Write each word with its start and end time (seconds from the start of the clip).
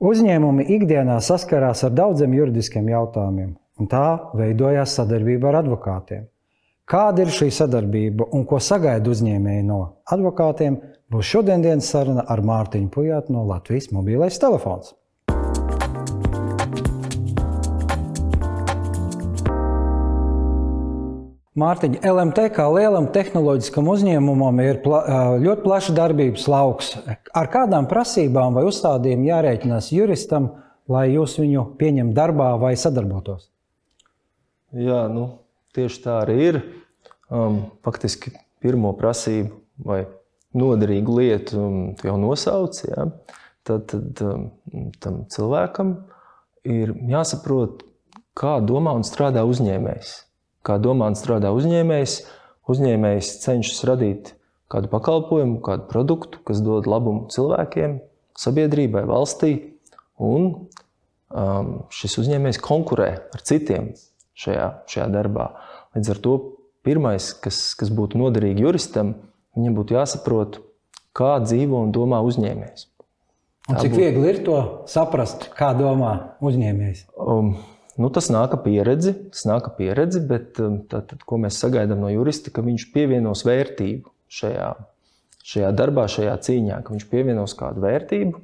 Uzņēmumi 0.00 0.64
ikdienā 0.78 1.18
saskarās 1.20 1.82
ar 1.84 1.90
daudziem 1.92 2.32
juridiskiem 2.32 2.86
jautājumiem, 2.88 3.50
un 3.76 3.88
tā 3.90 4.32
veidojās 4.32 4.94
sadarbība 4.96 5.50
ar 5.50 5.58
advokātiem. 5.58 6.22
Kāda 6.88 7.26
ir 7.26 7.34
šī 7.34 7.50
sadarbība 7.52 8.30
un 8.32 8.46
ko 8.48 8.56
sagaida 8.64 9.12
uzņēmēji 9.12 9.66
no 9.68 9.80
advokātiem, 10.08 10.78
būs 11.12 11.28
šodienas 11.34 11.90
saruna 11.92 12.24
ar 12.24 12.40
Mārtiņu 12.40 12.88
Pujātu 12.94 13.36
no 13.36 13.44
Latvijas 13.44 13.90
mobilais 13.92 14.40
telefons. 14.40 14.94
Mārtiņa, 21.60 22.00
LMT 22.06 22.44
kā 22.56 22.64
lielam 22.72 23.08
tehnoloģiskam 23.12 23.88
uzņēmumam 23.92 24.60
ir 24.64 24.78
pla 24.84 25.00
ļoti 25.42 25.64
plašs 25.64 25.90
darbības 25.96 26.46
lauks. 26.48 26.92
Ar 27.36 27.50
kādām 27.52 27.88
prasībām 27.90 28.56
vai 28.56 28.62
uzstādījumiem 28.68 29.26
jārēķinās 29.28 29.90
juristam, 29.92 30.50
lai 30.90 31.10
jūs 31.12 31.36
viņu 31.40 31.66
pieņemtu 31.80 32.16
darbā 32.16 32.52
vai 32.60 32.72
sadarbotos? 32.80 33.50
Jā, 34.76 35.02
nu, 35.12 35.26
tieši 35.76 36.00
tā 36.06 36.20
arī 36.22 36.38
ir. 36.46 36.60
Um, 37.30 37.60
faktiski 37.86 38.32
pirmo 38.62 38.94
prasību 38.98 39.52
vai 39.86 40.00
noderīgu 40.56 41.18
lietu 41.18 41.60
um, 41.60 41.76
jau 42.02 42.16
nosauc. 42.22 42.80
Ja? 42.88 43.10
Tad, 43.66 43.90
tad 43.92 44.24
um, 44.26 44.48
tam 45.02 45.22
cilvēkam 45.30 45.94
ir 46.66 46.96
jāsaprot, 47.10 47.84
kā 48.38 48.56
domā 48.64 48.96
un 48.96 49.06
strādā 49.06 49.44
uzņēmējs 49.46 50.16
kā 50.70 50.78
domā 50.82 51.10
un 51.10 51.18
strādā 51.18 51.50
uzņēmējs. 51.56 52.20
Uzņēmējs 52.70 53.32
cenšas 53.42 53.82
radīt 53.88 54.34
kādu 54.70 54.90
pakalpojumu, 54.92 55.58
kādu 55.66 55.88
produktu, 55.90 56.38
kas 56.46 56.62
dod 56.62 56.86
labumu 56.86 57.26
cilvēkiem, 57.32 57.98
sabiedrībai, 58.38 59.02
valstī. 59.10 59.52
Un 60.20 60.46
um, 60.54 61.72
šis 61.94 62.18
uzņēmējs 62.22 62.60
konkurē 62.62 63.10
ar 63.34 63.44
citiem 63.46 63.90
šajā, 64.38 64.68
šajā 64.90 65.08
darbā. 65.10 65.48
Līdz 65.96 66.12
ar 66.14 66.22
to 66.22 66.36
pirmais, 66.86 67.32
kas, 67.42 67.72
kas 67.78 67.90
būtu 67.94 68.20
noderīgi 68.20 68.62
juristam, 68.66 69.16
viņam 69.58 69.80
būtu 69.80 69.96
jāsaprot, 69.98 70.60
kā 71.16 71.34
dzīvo 71.42 71.82
un 71.88 71.90
domā 71.96 72.20
uzņēmējs. 72.28 72.86
Un 73.70 73.80
cik 73.80 73.92
būtu... 73.92 74.00
viegli 74.00 74.30
ir 74.30 74.40
to 74.46 74.60
saprast, 74.90 75.50
kā 75.58 75.72
domā 75.78 76.14
uzņēmējs? 76.44 77.08
Um, 77.18 77.56
Nu, 77.98 78.10
tas 78.14 78.28
nāk 78.30 78.54
ar 78.54 78.62
pieredzi, 78.64 79.14
tas 79.34 79.46
nāk 79.48 79.66
ar 79.70 79.74
pieredzi, 79.78 80.22
bet 80.26 80.60
um, 80.62 80.78
tātad, 80.90 81.24
ko 81.26 81.40
mēs 81.42 81.58
sagaidām 81.62 82.04
no 82.04 82.12
jurista, 82.12 82.52
ka 82.54 82.62
viņš 82.62 82.86
pievienos 82.94 83.42
vērtību 83.48 84.12
šajā, 84.30 84.68
šajā 85.52 85.72
darbā, 85.74 86.06
šajā 86.10 86.36
cīņā, 86.46 86.80
ka 86.86 86.94
viņš 86.94 87.06
pievienos 87.10 87.56
kādu 87.58 87.82
vērtību, 87.84 88.40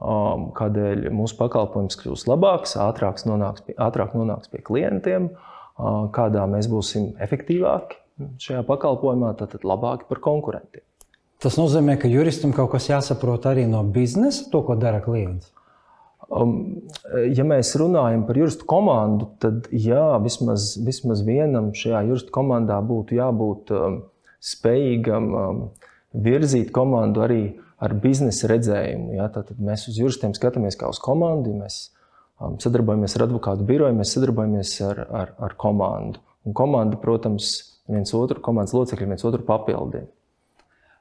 um, 0.00 0.48
kādēļ 0.56 1.10
mūsu 1.12 1.36
pakalpojums 1.40 2.00
kļūs 2.00 2.26
labāks, 2.30 2.78
ātrāks 2.80 3.28
nonāks 3.28 3.66
pie, 3.66 3.76
ātrāk 3.76 4.16
nonāks 4.16 4.52
pie 4.52 4.62
klientiem, 4.64 5.28
uh, 5.34 6.06
kādā 6.16 6.46
mēs 6.48 6.70
būsim 6.72 7.12
efektīvāki 7.20 8.00
šajā 8.40 8.64
pakalpojumā, 8.68 9.34
tad 9.40 9.60
labāki 9.64 10.08
par 10.08 10.20
konkurentiem. 10.24 10.84
Tas 11.40 11.56
nozīmē, 11.56 11.94
ka 11.96 12.08
juristam 12.10 12.52
kaut 12.52 12.74
kas 12.74 12.90
jāsaprot 12.90 13.46
arī 13.48 13.64
no 13.68 13.80
biznesa, 13.84 14.44
to, 14.52 14.60
ko 14.66 14.76
dara 14.76 15.00
klients. 15.00 15.48
Um, 16.30 16.52
ja 17.34 17.42
mēs 17.42 17.72
runājam 17.80 18.22
par 18.28 18.38
juristu 18.38 18.66
komandu, 18.70 19.32
tad 19.42 19.66
jā, 19.74 20.14
vismaz, 20.22 20.76
vismaz 20.86 21.24
vienam 21.26 21.72
šajā 21.74 22.04
juristu 22.06 22.34
komandā 22.34 22.76
būtu 22.86 23.18
jābūt 23.18 23.72
um, 23.74 23.96
spējīgam 24.38 25.26
um, 25.34 25.64
virzīt 26.14 26.70
komandu 26.74 27.24
arī 27.26 27.40
ar 27.82 27.96
biznesa 27.98 28.50
redzējumu. 28.52 29.16
Ja? 29.18 29.26
Tad 29.34 29.50
mēs 29.58 29.88
uz 29.90 29.98
juristiem 29.98 30.36
skatāmies 30.36 30.78
kā 30.78 30.92
uz 30.92 31.00
komandu. 31.02 31.50
Ja 31.54 31.64
mēs 31.64 31.80
sadarbojamies 32.62 33.16
ar 33.18 33.26
advokātu 33.26 33.66
biroju, 33.66 33.98
mēs 33.98 34.14
sadarbojamies 34.14 34.76
ar, 34.86 35.02
ar, 35.10 35.34
ar 35.48 35.58
komandu. 35.60 36.22
Un 36.46 36.56
komanda, 36.56 36.96
protams, 37.00 37.52
viens 37.90 38.14
otru, 38.16 38.40
komandas 38.44 38.76
locekļi 38.76 39.10
viens 39.10 39.26
otru 39.26 39.42
papildina. 39.44 40.06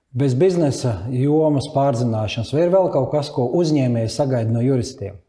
Bez 0.09 0.33
biznesa 0.33 0.95
jomas 1.13 1.67
pārzināšanas, 1.69 2.49
vai 2.55 2.63
ir 2.65 2.71
vēl 2.73 2.87
kaut 2.93 3.11
kas, 3.11 3.29
ko 3.29 3.45
uzņēmēji 3.59 4.09
sagaida 4.09 4.49
no 4.49 4.63
juristiem? 4.65 5.19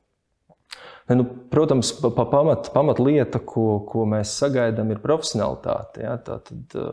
Ne, 1.11 1.19
nu, 1.19 1.27
protams, 1.53 1.91
pa, 1.99 2.09
pa 2.15 2.25
pamat, 2.31 2.71
pamat 2.73 3.01
lieta, 3.03 3.43
ko, 3.45 3.83
ko 3.85 4.07
mēs 4.09 4.33
sagaidām, 4.41 4.93
ir 4.95 5.03
profesionālitāte. 5.03 6.05
Ja? 6.05 6.15
Tātad 6.23 6.77
uh, 6.79 6.93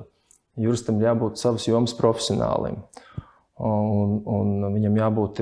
juristam 0.59 0.97
jābūt 0.99 1.39
savas 1.39 1.67
jomas 1.69 1.93
profesionālim. 1.95 2.81
Un, 3.57 4.17
un 4.29 4.67
viņam 4.73 4.97
jābūt 4.99 5.39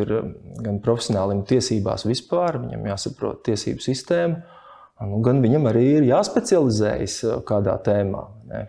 gan 0.63 0.77
profesionālim 0.83 1.41
tiesībās 1.47 2.05
vispār, 2.07 2.61
viņam 2.61 2.85
jāsaprot 2.91 3.41
tiesību 3.47 3.83
sistēmu, 3.83 4.37
nu, 5.09 5.17
gan 5.23 5.41
viņam 5.43 5.65
arī 5.71 5.85
ir 5.95 6.07
jāspecializējas 6.11 7.17
uh, 7.25 7.39
kādā 7.47 7.79
tēmā. 7.87 8.21
Ne? 8.51 8.61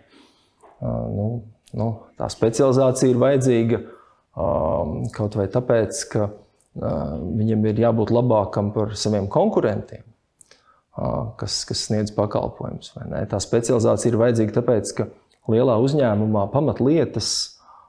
Nu, 0.81 1.29
nu, 1.75 1.89
tā 2.19 2.29
specializācija 2.31 3.11
ir 3.11 3.21
vajadzīga 3.23 3.81
um, 3.83 4.99
kaut 5.15 5.39
vai 5.39 5.49
tāpēc, 5.53 6.03
ka 6.13 6.29
uh, 6.29 7.17
viņam 7.41 7.67
ir 7.71 7.83
jābūt 7.87 8.13
labākam 8.15 8.71
par 8.77 8.95
saviem 8.99 9.27
konkurentiem, 9.33 10.05
uh, 10.05 11.35
kas, 11.41 11.65
kas 11.69 11.87
sniedz 11.89 12.15
pakalpojumus. 12.17 12.95
Tā 13.33 13.43
specializācija 13.43 14.13
ir 14.13 14.21
vajadzīga 14.23 14.59
tāpēc, 14.61 14.97
ka 15.01 15.11
lielā 15.51 15.79
uzņēmumā 15.83 16.49
pamatlietas 16.55 17.31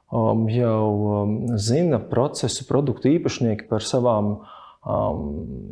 um, 0.10 0.48
jau 0.50 0.84
um, 1.22 1.40
zina 1.62 2.02
procesu, 2.02 2.66
produktu 2.70 3.14
īpašnieki 3.14 3.70
par 3.70 3.86
savām 3.86 4.38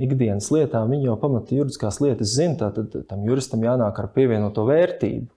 ikdienas 0.02 0.50
lietām. 0.52 0.90
Viņi 0.92 1.08
jau 1.08 1.16
pamata 1.20 1.56
juridiskās 1.56 2.02
lietas 2.04 2.34
zina, 2.36 2.72
tad 2.76 2.92
tam 3.08 3.24
juristam 3.24 3.64
jānāk 3.64 4.02
ar 4.02 4.10
pievienoto 4.12 4.66
vērtību 4.68 5.30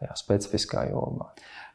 tajā 0.00 0.16
specifiskā 0.18 0.88
jomā. 0.90 1.28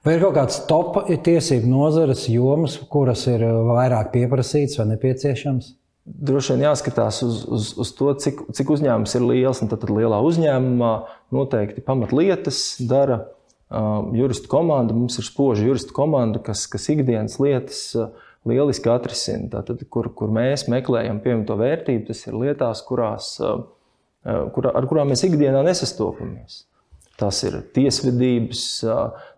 Vai 0.06 0.20
ir 0.20 0.22
kaut 0.22 0.36
kāds 0.36 0.60
top 0.70 1.00
tiesību 1.10 1.66
nozares 1.66 2.28
jomas, 2.30 2.76
kuras 2.94 3.24
ir 3.26 3.42
uh, 3.42 3.64
vairāk 3.72 4.12
pieprasītas 4.14 4.78
vai 4.78 4.92
nepieciešamas? 4.92 5.72
Droši 6.06 6.54
vien 6.54 6.68
jāskatās 6.68 7.24
uz, 7.26 7.40
uz, 7.50 7.72
uz 7.82 7.94
to, 7.98 8.12
cik, 8.22 8.44
cik 8.54 8.70
uzņēmums 8.76 9.16
ir 9.18 9.26
liels. 9.26 9.64
Tad, 9.64 9.80
tad 9.82 9.90
lielā 9.90 10.20
uzņēmumā 10.22 10.92
noteikti 11.34 11.82
pamatlietas 11.88 12.60
dara 12.86 13.24
um, 13.24 14.12
juristu 14.14 14.52
komanda. 14.52 14.94
Mums 14.94 15.18
ir 15.18 15.26
spoža 15.26 15.66
juristu 15.66 15.98
komanda, 15.98 16.44
kas, 16.52 16.68
kas 16.70 16.86
ikdienas 16.94 17.40
lietas 17.42 17.82
uh, 17.98 18.14
lieliski 18.46 18.94
atrisina. 18.94 19.50
Tātad, 19.58 19.82
kur, 19.90 20.12
kur 20.14 20.30
mēs 20.30 20.68
meklējam 20.70 21.18
pievienoto 21.26 21.58
vērtību, 21.64 22.06
tas 22.12 22.22
ir 22.30 22.38
lietās, 22.46 22.86
kurās, 22.86 23.34
uh, 23.42 23.66
kur, 24.54 24.70
ar 24.70 24.86
kurām 24.86 25.10
mēs 25.16 25.26
ikdienā 25.26 25.66
nesastopamies. 25.66 26.68
Tas 27.20 27.40
ir 27.48 27.62
tiesvedības, 27.76 28.62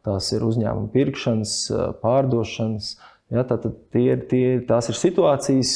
tās 0.06 0.32
ir 0.34 0.46
uzņēmuma 0.48 0.90
pirkšanas, 0.96 1.54
pārdošanas. 2.02 2.96
Ja, 3.30 3.44
tātad 3.46 3.76
tie, 3.94 4.16
tie, 4.30 4.46
tās 4.66 4.90
ir 4.90 4.98
situācijas, 4.98 5.74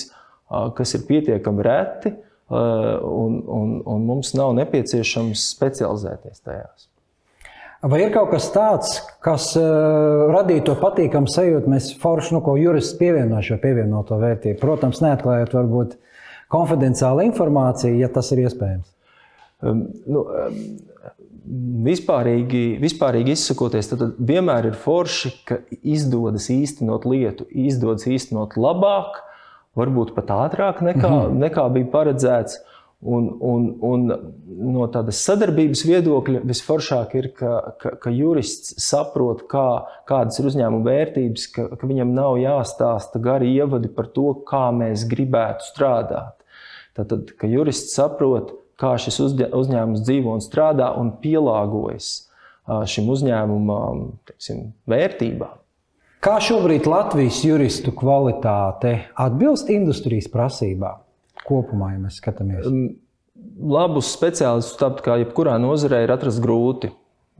kas 0.77 0.95
ir 0.97 1.05
pietiekami 1.05 1.67
reti, 1.67 2.15
un, 2.51 3.41
un, 3.45 3.75
un 3.85 4.07
mums 4.07 4.33
nav 4.35 4.55
nepieciešams 4.57 5.51
specializēties 5.53 6.41
tajās. 6.41 6.87
Vai 7.81 8.03
ir 8.03 8.11
kaut 8.13 8.29
kas 8.29 8.45
tāds, 8.53 8.91
kas 9.25 9.47
uh, 9.57 10.27
radītu 10.29 10.67
to 10.67 10.75
patīkamu 10.77 11.31
sajūtu, 11.31 11.71
mēs 11.71 11.87
forši, 12.01 12.35
nu, 12.35 12.41
ko 12.45 12.53
jurists 12.59 12.93
pievieno 12.99 13.39
šo 13.41 13.57
pievienoto 13.63 14.19
vērtību? 14.21 14.59
Protams, 14.61 14.99
neatklājot 15.01 15.55
varbūt 15.57 15.95
konfidenciālu 16.53 17.25
informāciju, 17.31 17.97
ja 17.97 18.11
tas 18.13 18.29
ir 18.35 18.43
iespējams. 18.43 18.85
Um, 19.65 19.81
nu, 20.05 20.21
um, 20.21 20.59
vispārīgi, 21.85 22.63
vispārīgi 22.81 23.35
izsakoties, 23.35 23.91
tad 23.91 24.03
vienmēr 24.17 24.71
ir 24.71 24.79
forši, 24.79 25.33
ka 25.47 25.59
izdodas 25.81 26.47
īstenot 26.53 27.07
lietu, 27.09 27.47
izdodas 27.49 28.07
īstenot 28.07 28.57
labāk, 28.59 29.19
varbūt 29.77 30.13
pat 30.15 30.31
ātrāk 30.35 30.83
nekā, 30.83 31.07
mm 31.09 31.23
-hmm. 31.23 31.39
nekā 31.45 31.69
bija 31.73 31.91
paredzēts. 31.93 32.61
Un, 33.01 33.31
un, 33.41 33.63
un 33.81 34.03
no 34.73 34.85
tādas 34.93 35.23
sadarbības 35.25 35.81
viedokļa 35.89 36.43
visforšāk 36.45 37.15
ir, 37.17 37.31
ka, 37.33 37.73
ka, 37.81 37.95
ka 37.97 38.11
jurists 38.13 38.75
saprot, 38.77 39.47
kā, 39.49 39.87
kādas 40.05 40.37
ir 40.37 40.45
uzņēmuma 40.51 40.85
vērtības, 40.85 41.47
ka, 41.55 41.65
ka 41.81 41.87
viņam 41.89 42.13
nav 42.13 42.37
jāstāsta 42.37 43.19
gari 43.19 43.55
ievadi 43.55 43.89
par 43.89 44.11
to, 44.13 44.35
kā 44.45 44.69
mēs 44.69 45.07
gribētu 45.09 45.65
strādāt. 45.65 46.37
Tad, 46.93 47.33
ka 47.39 47.49
jurists 47.49 47.95
saprot, 47.97 48.53
kā 48.81 48.95
šis 49.01 49.19
uzņēmums 49.21 50.03
dzīvo 50.05 50.35
un 50.37 50.43
strādā 50.43 50.91
un 50.97 51.13
pielāgojas 51.21 52.11
šim 52.89 53.09
uzņēmumam 53.13 54.03
teiksim, 54.29 54.71
vērtībām. 54.89 55.57
Kā 56.21 56.35
šobrīd 56.43 56.85
Latvijas 56.89 57.39
juristu 57.45 57.93
kvalitāte 57.97 58.93
atbilst 59.17 59.71
industrijas 59.73 60.29
prasībām? 60.29 61.01
Kopumā, 61.47 61.95
ja 61.95 62.01
mēs 62.03 62.19
skatāmies. 62.21 62.67
Labus 63.61 64.11
speciālistus, 64.13 64.77
tāpat 64.77 65.01
kā 65.05 65.17
jebkurā 65.23 65.55
nozarē, 65.61 66.03
ir 66.05 66.13
atrast 66.13 66.41
grūti. 66.43 66.91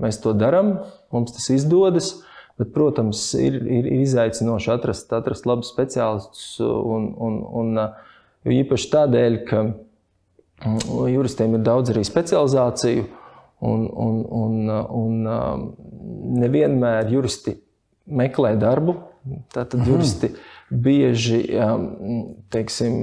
Mēs 0.02 0.18
to 0.24 0.34
darām, 0.34 0.80
mums 1.14 1.36
tas 1.36 1.46
izdodas. 1.54 2.16
Bet, 2.58 2.74
protams, 2.74 3.22
ir, 3.38 3.56
ir, 3.62 3.86
ir 3.90 4.02
izaicinoši 4.04 4.74
atrast, 4.74 5.14
atrast 5.18 5.46
labus 5.50 5.70
speciālistus 5.72 6.58
un, 6.62 7.08
un, 7.22 7.38
un 7.62 7.80
Jo 8.42 8.54
īpaši 8.58 8.90
tādēļ, 8.90 9.36
ka 9.46 9.62
juristiem 10.64 11.58
ir 11.58 11.66
daudz 11.66 11.92
arī 11.94 12.04
specializāciju, 12.08 13.06
un, 13.62 13.86
un, 13.90 14.22
un, 14.42 14.72
un 15.02 16.40
nevienmēr 16.42 17.12
juristi 17.14 17.56
meklē 18.10 18.56
darbu. 18.62 18.98
Tātad 19.54 19.86
juristi 19.86 20.32
bieži 20.74 21.44
teiksim, 22.54 22.96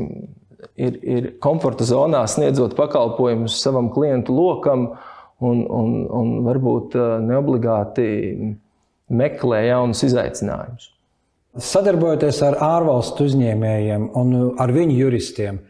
ir, 0.74 0.98
ir 0.98 1.28
komforta 1.42 1.86
zonā 1.86 2.24
sniedzot 2.26 2.74
pakalpojumus 2.78 3.60
savam 3.62 3.92
klientu 3.94 4.34
lokam, 4.34 4.88
un, 5.38 5.62
un, 5.70 5.92
un 6.10 6.32
varbūt 6.46 6.96
neobligāti 7.22 8.06
meklē 9.08 9.62
jaunus 9.68 10.02
izaicinājumus. 10.08 10.90
Sadarbojoties 11.58 12.40
ar 12.46 12.58
ārvalstu 12.62 13.26
uzņēmējiem 13.30 14.10
un 14.18 14.34
ar 14.60 14.72
viņu 14.74 14.98
juristiem, 14.98 15.62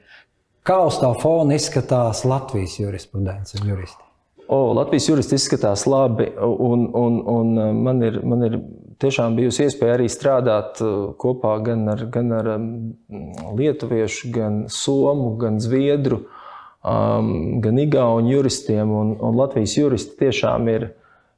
kā 0.69 0.82
uz 0.85 0.99
tā 1.00 1.11
fona 1.23 1.56
izskatās 1.56 2.26
Latvijas 2.29 2.76
jurisprudence 2.81 3.56
un 3.61 3.73
juristi? 3.73 4.05
O, 4.49 4.73
Latvijas 4.73 5.09
juristi 5.11 5.37
izskatās 5.37 5.85
labi, 5.88 6.31
un, 6.41 6.87
un, 6.97 7.19
un 7.29 7.50
man, 7.85 7.99
ir, 8.05 8.20
man 8.25 8.44
ir 8.47 8.55
tiešām 9.03 9.37
bijusi 9.37 9.67
iespēja 9.67 9.99
arī 9.99 10.06
strādāt 10.09 10.81
kopā 11.20 11.59
gan 11.67 11.85
ar, 11.93 12.05
gan 12.12 12.32
ar 12.32 12.49
lietuviešu, 13.59 14.31
gan 14.32 14.62
somu, 14.73 15.35
gan 15.41 15.61
zviedru, 15.61 16.23
gan 16.82 17.82
igauņu 17.85 18.32
juristiem. 18.32 18.94
Un, 19.03 19.12
un 19.21 19.37
Latvijas 19.37 19.76
juristi 19.76 20.17
tiešām 20.25 20.73
ir, 20.73 20.88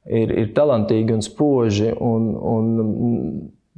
ir, 0.07 0.31
ir 0.45 0.55
talantīgi 0.55 1.17
un 1.17 1.25
spoži. 1.27 1.91
Un, 1.99 2.31
un, 2.55 2.71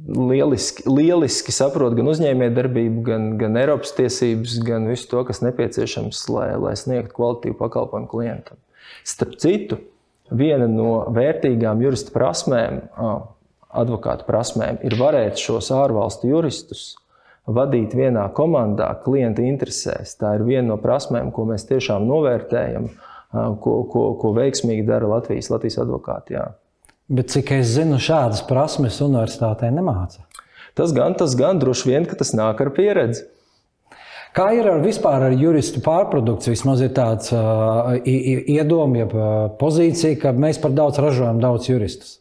lieliski, 0.08 0.84
lieliski 0.88 1.52
saprot 1.54 1.96
gan 1.96 2.08
uzņēmējdarbību, 2.12 3.02
gan, 3.06 3.28
gan 3.40 3.58
Eiropas 3.60 3.94
tiesības, 3.96 4.58
gan 4.66 4.88
visu 4.90 5.08
to, 5.10 5.24
kas 5.28 5.42
nepieciešams, 5.44 6.24
lai, 6.32 6.48
lai 6.60 6.74
sniegtu 6.78 7.16
kvalitīvu 7.16 7.58
pakalpojumu 7.60 8.10
klientam. 8.10 8.60
Starp 9.06 9.38
citu, 9.42 9.80
viena 10.32 10.68
no 10.70 11.04
vērtīgām 11.14 11.82
jurista 11.84 12.14
prasmēm, 12.14 12.82
advokāta 13.74 14.26
prasmēm, 14.28 14.82
ir 14.86 14.96
varēt 15.00 15.40
šos 15.40 15.72
ārvalstu 15.74 16.30
juristus 16.30 16.92
vadīt 17.44 17.92
vienā 17.96 18.24
komandā, 18.36 18.88
klienta 19.04 19.44
interesēs. 19.44 20.16
Tā 20.20 20.36
ir 20.38 20.46
viena 20.46 20.70
no 20.70 20.78
prasmēm, 20.80 21.32
ko 21.34 21.44
mēs 21.50 21.66
tiešām 21.68 22.06
novērtējam, 22.08 22.88
ko, 23.60 23.74
ko, 23.90 24.04
ko 24.20 24.32
veiksmīgi 24.36 24.86
dara 24.88 25.10
Latvijas, 25.16 25.50
Latvijas 25.52 25.80
advokāti. 25.84 26.38
Jā. 26.38 26.46
Bet 27.08 27.32
cik 27.34 27.52
es 27.58 27.74
zinu, 27.74 27.98
šādas 28.00 28.44
prasmes 28.48 29.00
universitātē 29.04 29.68
nemāca. 29.74 30.24
Tas 30.74 30.94
gan, 30.96 31.14
tas 31.18 31.36
gan 31.38 31.60
droši 31.60 31.90
vien, 31.90 32.06
ka 32.08 32.16
tas 32.18 32.32
nāk 32.34 32.62
ar 32.64 32.72
pieredzi. 32.74 33.26
Kā 34.34 34.48
ir 34.56 34.66
ar 34.66 34.80
vispār 34.82 35.28
ar 35.28 35.34
juristu 35.38 35.78
pārprodukciju? 35.84 36.56
Vismaz 36.56 36.80
ir 36.82 36.90
tāds 36.96 37.30
uh, 37.30 37.92
iedoms, 38.02 38.98
ja 38.98 39.26
pozīcija, 39.60 40.18
ka 40.24 40.32
mēs 40.34 40.58
par 40.62 40.74
daudz 40.74 40.98
ražojam 40.98 41.38
daudz 41.42 41.68
juristus. 41.70 42.16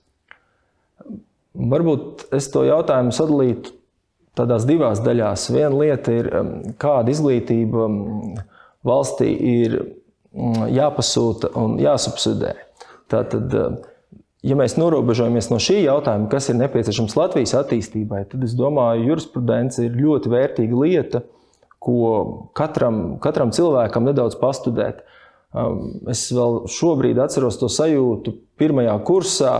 Varbūt 1.53 2.27
es 2.38 2.51
to 2.53 2.68
jautājumu 2.68 3.15
sadalītu 3.15 3.74
tādās 4.38 4.68
divās 4.69 5.01
daļās. 5.06 5.47
Viena 5.53 5.74
lieta 5.74 6.13
ir, 6.13 6.29
kāda 6.81 7.13
izglītība 7.13 7.88
valstī 8.86 9.29
ir 9.53 9.79
jāpasūta 10.74 11.53
un 11.62 11.77
jāsubsidē. 11.81 12.53
Tātad, 13.09 13.53
Ja 14.43 14.57
mēs 14.59 14.73
norobežojamies 14.75 15.47
no 15.53 15.57
šī 15.63 15.85
jautājuma, 15.85 16.27
kas 16.31 16.49
ir 16.51 16.57
nepieciešams 16.59 17.15
Latvijas 17.15 17.53
attīstībai, 17.61 18.25
tad 18.33 18.43
es 18.43 18.57
domāju, 18.59 19.05
ka 19.05 19.07
jurisprudence 19.07 19.85
ir 19.85 19.95
ļoti 19.95 20.31
vērtīga 20.33 20.81
lieta, 20.81 21.21
ko 21.83 22.49
katram, 22.57 23.17
katram 23.23 23.53
cilvēkam 23.55 24.09
nedaudz 24.09 24.35
pastudēt. 24.41 24.99
Um, 25.53 26.01
es 26.11 26.25
vēl 26.33 26.63
šobrīd 26.71 27.21
atceros 27.23 27.59
to 27.61 27.69
sajūtu 27.71 28.35
pirmajā 28.59 28.97
kursā, 29.07 29.53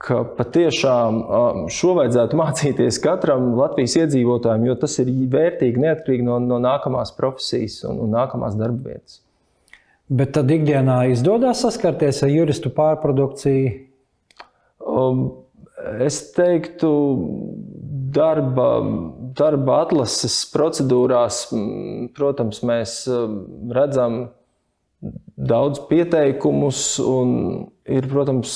ka 0.00 0.22
patiešām 0.38 1.20
um, 1.20 1.62
šo 1.68 1.92
vajadzētu 2.00 2.38
mācīties 2.42 3.02
katram 3.04 3.52
Latvijas 3.58 3.98
iedzīvotājam, 4.06 4.64
jo 4.70 4.80
tas 4.80 4.96
ir 5.04 5.12
vērtīgi 5.36 5.84
neatkarīgi 5.84 6.24
no, 6.24 6.40
no 6.40 6.62
nākamās 6.64 7.12
profesijas 7.18 7.82
un, 7.90 8.00
un 8.06 8.16
nākamās 8.16 8.56
darba 8.56 8.94
vietas. 8.94 9.20
Bet 10.08 10.32
tad 10.36 10.48
ikdienā 10.52 11.02
izdodas 11.12 11.60
saskarties 11.64 12.24
ar 12.24 12.32
juristu 12.32 12.72
pārprodukciju 12.72 13.83
es 16.04 16.20
teiktu, 16.36 16.90
darba, 18.14 18.70
darba 19.36 19.82
atlases 19.84 20.44
procedūrās, 20.52 21.48
protams, 22.16 22.62
mēs 22.66 23.02
um, 23.10 23.38
redzam 23.74 24.28
daudz 25.34 25.82
pieteikumus, 25.90 26.94
un 27.02 27.32
ir, 27.90 28.06
protams, 28.08 28.54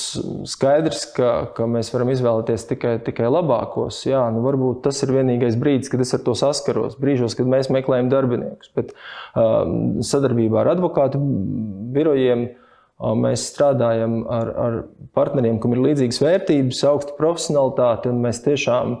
skaidrs, 0.49 1.03
ka, 1.13 1.33
ka 1.53 1.67
mēs 1.69 1.91
varam 1.93 2.09
izvēlēties 2.13 2.65
tikai, 2.71 2.95
tikai 3.05 3.27
labākos. 3.29 3.99
Jā, 4.07 4.23
nu 4.33 4.41
varbūt 4.45 4.81
tas 4.87 5.03
ir 5.05 5.13
vienīgais 5.13 5.59
brīdis, 5.61 5.91
kad 5.91 6.01
es 6.01 6.15
ar 6.17 6.23
to 6.25 6.33
saskaros. 6.39 6.97
Brīžos, 7.01 7.37
kad 7.37 7.51
mēs 7.51 7.69
meklējam 7.73 8.09
darbiniekus, 8.09 8.71
bet 8.79 8.95
um, 9.37 9.99
sadarbībā 10.05 10.63
ar 10.63 10.73
advokātu 10.73 11.21
birojiem. 11.93 12.47
Uh, 12.49 12.65
Mēs 12.99 13.45
strādājam 13.53 14.25
ar, 14.27 14.49
ar 14.59 14.73
partneriem, 15.15 15.61
kam 15.63 15.71
ir 15.71 15.83
līdzīgas 15.85 16.19
vērtības, 16.19 16.81
augsta 16.89 17.13
profesionalitāte, 17.15 18.11
un 18.11 18.19
mēs 18.25 18.41
tiešām 18.43 18.97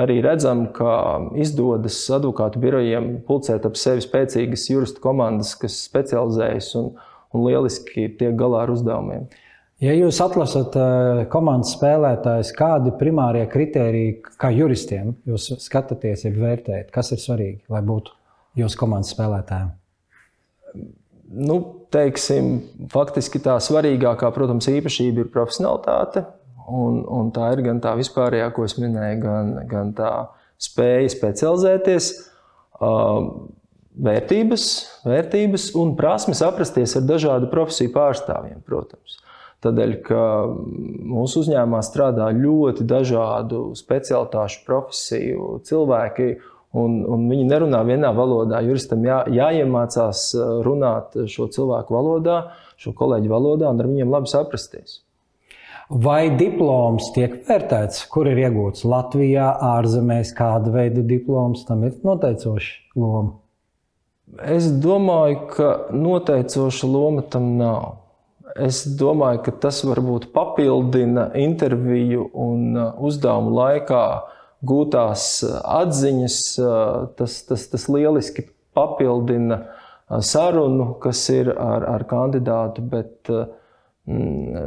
arī 0.00 0.18
redzam, 0.24 0.64
ka 0.72 0.94
izdodas 1.36 1.98
advokātu 2.16 2.62
birojiem 2.62 3.10
pulcēt 3.28 3.66
ap 3.68 3.76
sevi 3.78 4.02
spēcīgas 4.04 4.64
juristu 4.70 5.04
komandas, 5.04 5.52
kas 5.60 5.76
specializējas 5.84 6.72
un, 6.80 6.94
un 7.36 7.44
lieliski 7.44 8.08
tiek 8.18 8.32
galā 8.40 8.64
ar 8.64 8.72
uzdevumiem. 8.74 9.28
Ja 9.84 9.92
jūs 9.92 10.22
atlasat 10.24 10.76
komandas 11.28 11.74
spēlētājus, 11.76 12.54
kādi 12.56 12.94
primārie 12.96 13.44
kriteriji, 13.50 14.20
kā 14.40 14.48
juristiem, 14.54 15.16
jūs 15.28 15.50
skatāties, 15.66 16.24
ir 16.24 16.38
vērtējat, 16.40 16.92
kas 16.94 17.12
ir 17.12 17.20
svarīgi, 17.20 17.60
lai 17.74 17.82
būtu 17.84 18.14
jūsu 18.62 18.80
komandas 18.80 19.12
spēlētājiem? 19.12 19.74
Nu, 21.34 21.58
teiksim, 21.94 22.54
faktiski 22.92 23.40
tā 23.42 23.56
svarīgākā, 23.62 24.30
protams, 24.34 24.68
īpašība 24.72 25.24
ir 25.24 25.32
profesionālitāte. 25.34 26.24
Un, 26.64 27.02
un 27.12 27.28
tā 27.34 27.50
ir 27.54 27.60
gan 27.66 27.80
tā 27.84 27.92
vispārējā, 27.98 28.48
ko 28.56 28.64
es 28.64 28.78
minēju, 28.80 29.18
gan, 29.20 29.50
gan 29.68 29.90
tā 29.96 30.12
spēja 30.64 31.10
specializēties, 31.12 32.08
vērtības, 34.04 34.64
vērtības 35.06 35.68
un 35.78 35.92
prasmes 35.98 36.40
aprasties 36.44 36.96
ar 36.98 37.04
dažādu 37.06 37.50
profesiju 37.52 37.92
pārstāvjiem, 37.94 38.64
protams. 38.66 39.20
Tādēļ, 39.64 39.92
ka 40.04 40.22
mūsu 41.08 41.44
uzņēmumā 41.44 41.80
strādā 41.86 42.26
ļoti 42.36 42.84
dažādu 42.88 43.70
specialitāšu 43.78 44.64
profesiju 44.66 45.54
cilvēki, 45.64 46.34
un, 46.74 46.98
un 47.06 47.28
viņi 47.30 47.46
nerunā 47.48 47.80
vienā 47.86 48.10
valodā. 48.16 48.60
Juristam 48.66 49.04
jā, 49.06 49.22
jāiemācās 49.30 50.26
uh, 50.38 50.58
runāt 50.66 51.16
šo 51.30 51.48
cilvēku 51.54 51.94
valodā, 51.94 52.40
šo 52.80 52.94
kolēģu 52.98 53.32
valodā 53.32 53.70
un 53.70 53.82
ar 53.82 53.90
viņiem 53.90 54.14
labi 54.14 54.32
saprasties. 54.32 55.00
Vai 55.90 56.32
diploms 56.32 57.10
tiek 57.12 57.42
vērtēts, 57.44 58.06
kur 58.10 58.28
ir 58.30 58.40
iegūts 58.46 58.86
Latvijā, 58.88 59.50
ārzemēs, 59.74 60.32
kāda 60.36 60.72
veida 60.72 61.04
diploms 61.04 61.66
tam 61.68 61.84
ir 61.84 61.98
noteicoša 62.06 62.96
loma? 62.96 63.34
Es 64.48 64.70
domāju, 64.82 65.42
ka 65.52 65.68
noteicoša 65.92 66.88
loma 66.88 67.22
tam 67.30 67.52
nav. 67.60 68.00
Es 68.54 68.84
domāju, 68.98 69.42
ka 69.44 69.52
tas 69.66 69.82
varbūt 69.84 70.30
papildina 70.34 71.28
interviju 71.36 72.30
un 72.32 72.78
uh, 72.78 72.92
uzdevumu 73.04 73.52
laikā 73.58 74.04
gūtās 74.68 75.28
eh, 75.46 75.54
atziņas, 75.80 76.40
eh, 76.58 76.80
tas, 77.18 77.38
tas, 77.48 77.68
tas 77.72 77.86
lieliski 77.92 78.48
papildina 78.76 79.60
eh, 79.64 80.18
sarunu, 80.24 80.94
kas 81.02 81.26
ir 81.34 81.52
ar, 81.54 81.86
ar 81.94 82.06
kandidātu, 82.10 82.84
bet 82.90 83.30
mm, 83.30 84.66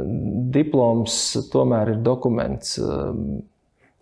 diploms 0.55 1.19
tomēr 1.53 1.95
ir 1.95 2.01
dokuments. 2.05 2.77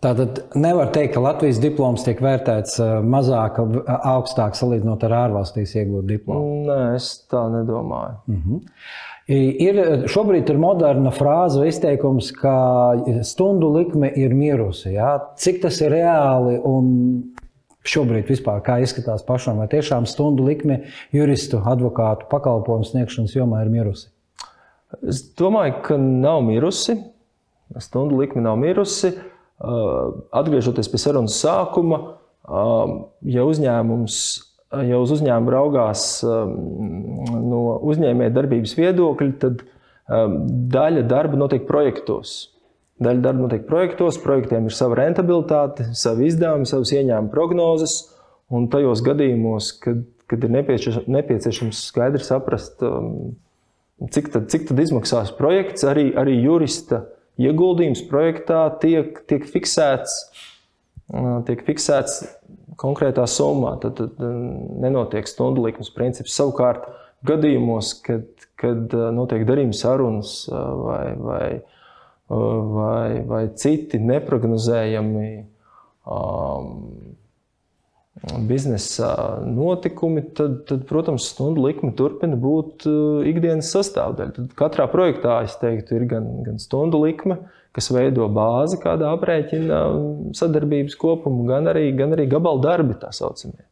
Tātad 0.04 0.42
nevar 0.60 0.90
teikt, 0.92 1.14
ka 1.14 1.22
Latvijas 1.24 1.58
diploms 1.58 2.04
tiek 2.04 2.20
vērtēts 2.22 2.76
mazāk, 3.08 3.58
augstāk 3.96 4.58
salīdzinot 4.58 5.06
ar 5.08 5.14
ārvalstīs 5.22 5.72
iegūtu 5.80 6.06
diplomu. 6.10 6.66
Nē, 6.68 6.80
es 6.98 7.08
tā 7.32 7.46
nedomāju. 7.54 8.18
Uh 8.28 8.34
mhm. 8.34 8.56
-huh. 8.56 9.14
Ir, 9.26 9.78
šobrīd 10.06 10.46
ir 10.52 10.58
moderna 10.62 11.10
frāze 11.10 11.64
izteikums, 11.66 12.28
ka 12.36 12.54
stundu 13.26 13.72
likme 13.74 14.12
ir 14.14 14.34
mirusi. 14.38 14.92
Ja? 14.94 15.16
Cik 15.34 15.64
tas 15.64 15.80
ir 15.82 15.90
reāli 15.96 16.60
un 16.62 16.92
šobrīd 17.86 18.30
vispār 18.30 18.62
kā 18.66 18.78
izskatās 18.82 19.26
pašam, 19.26 19.58
vai 19.58 19.66
tiešām 19.72 20.06
stundu 20.06 20.46
likme 20.46 20.84
juristu, 21.14 21.58
advokātu 21.58 22.30
pakalpojumu 22.30 22.86
sniegšanas 22.86 23.34
jomā 23.34 23.64
ir 23.66 23.72
mirusi? 23.74 24.12
Es 25.02 25.24
domāju, 25.34 25.80
ka 25.88 25.98
nav 25.98 26.44
mirusi. 26.46 26.94
Stundu 27.82 28.20
likme 28.20 28.44
nav 28.46 28.60
mirusi. 28.62 29.10
Atgriežoties 29.58 30.86
pie 30.92 31.00
sarunas 31.02 31.40
sākuma, 31.42 32.20
ja 32.46 33.46
uzņēmums 33.48 34.20
ja 34.72 34.98
uz 34.98 35.12
uzņēmumu 35.14 35.52
raugās 35.52 36.02
no 36.26 37.62
uzņēmēja 37.86 38.34
darbības 38.34 38.74
viedokļa, 38.78 39.32
tad 39.42 39.64
daļa 40.76 41.06
darba 41.10 41.38
notiek 41.40 41.66
projektos. 41.68 42.36
Daļa 43.02 43.22
darba 43.24 43.44
notiek 43.44 43.66
projektos, 43.68 44.16
projektiem 44.22 44.68
ir 44.70 44.74
sava 44.74 44.96
rentabilitāte, 45.02 45.90
savi 45.98 46.30
izdevumi, 46.30 46.68
savas 46.68 46.94
ieņēmuma 46.96 47.32
prognozes. 47.32 47.98
Un 48.46 48.68
tajos 48.72 49.02
gadījumos, 49.04 49.72
kad, 49.82 50.04
kad 50.30 50.44
ir 50.46 50.54
nepieciešams 50.54 51.82
skaidri 51.90 52.22
saprast, 52.24 52.80
cik 54.14 54.30
tad, 54.32 54.46
cik 54.52 54.68
tad 54.70 54.80
izmaksās 54.80 55.32
projekts, 55.36 55.84
arī, 55.88 56.08
arī 56.16 56.38
jurista 56.44 57.02
ieguldījums 57.42 58.06
projektā 58.08 58.62
tiek, 58.80 59.18
tiek 59.28 59.44
fiksēts, 59.50 60.14
tiek 61.48 61.66
fiksēts 61.66 62.20
konkrētā 62.80 63.24
summā. 63.30 63.76
Tad, 63.82 64.00
tad 64.00 64.20
nenotiek 64.82 65.28
stundu 65.28 65.64
likmes 65.66 65.92
princips. 65.94 66.34
Savukārt, 66.36 66.84
gadījumos, 67.26 67.94
kad, 68.06 68.28
kad 68.60 68.92
notiek 69.16 69.46
darījuma 69.48 69.76
sarunas 69.76 70.42
vai, 70.50 71.06
vai 71.16 71.48
vai, 72.28 73.22
vai 73.26 73.42
citi 73.54 74.00
neparedzējami 74.02 75.28
um, 76.10 76.72
biznesa 78.48 79.10
notikumi, 79.46 80.24
tad, 80.34 80.62
tad, 80.68 80.86
protams, 80.88 81.28
stundu 81.30 81.66
likme 81.66 81.92
turpina 81.96 82.38
būt 82.40 82.86
uh, 82.88 83.20
ikdienas 83.28 83.70
sastāvdaļa. 83.74 84.34
Tad 84.38 84.56
katrā 84.58 84.88
projektā, 84.90 85.42
es 85.46 85.58
teiktu, 85.60 86.00
ir 86.00 86.08
gan, 86.10 86.30
gan 86.46 86.58
stundu 86.62 87.04
likme, 87.04 87.38
kas 87.76 87.92
veido 87.92 88.26
bāzi, 88.32 88.80
kāda 88.82 89.12
aprēķina 89.14 89.80
sadarbības 90.36 90.96
kopumu, 90.98 91.46
gan 91.48 91.68
arī, 91.72 91.90
gan 91.96 92.16
arī 92.16 92.26
gabalu 92.32 92.64
darbi, 92.64 92.96
tā 93.00 93.12
saucamie. 93.14 93.62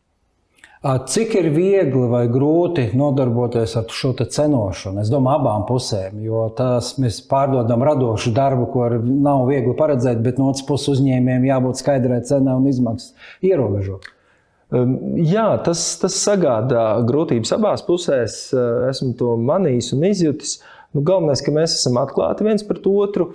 Cik 0.84 1.30
ir 1.40 1.46
viegli 1.54 2.06
vai 2.12 2.26
grūti 2.28 2.90
nodarboties 2.92 3.72
ar 3.80 3.86
šo 3.88 4.10
cenošanu? 4.20 5.00
Es 5.00 5.08
domāju, 5.08 5.40
abām 5.40 5.62
pusēm, 5.64 6.18
jo 6.20 6.42
tas 6.52 6.90
mēs 7.00 7.22
pārdodam 7.24 7.80
radošu 7.88 8.34
darbu, 8.36 8.66
ko 8.68 8.90
nav 9.00 9.46
viegli 9.48 9.72
paredzēt, 9.78 10.20
bet 10.20 10.36
no 10.36 10.50
otras 10.52 10.66
puses 10.68 10.98
uzņēmējiem 10.98 11.46
jābūt 11.48 11.80
skaidrai 11.80 12.20
cenai 12.28 12.58
un 12.58 12.68
izmaksas 12.68 13.14
ierobežot. 13.40 14.10
Jā, 15.24 15.46
tas, 15.64 15.86
tas 16.02 16.18
sagādā 16.20 16.84
grūtības 17.08 17.54
abās 17.56 17.84
pusēs. 17.86 18.36
Esmu 18.90 19.14
to 19.16 19.38
manījis 19.40 19.92
un 19.96 20.04
izjutis. 20.10 20.58
Nu, 20.92 21.00
galvenais, 21.00 21.40
ka 21.40 21.54
mēs 21.54 21.78
esam 21.78 21.96
atklāti 22.02 22.44
viens 22.44 22.64
pret 22.66 22.84
otru 22.92 23.32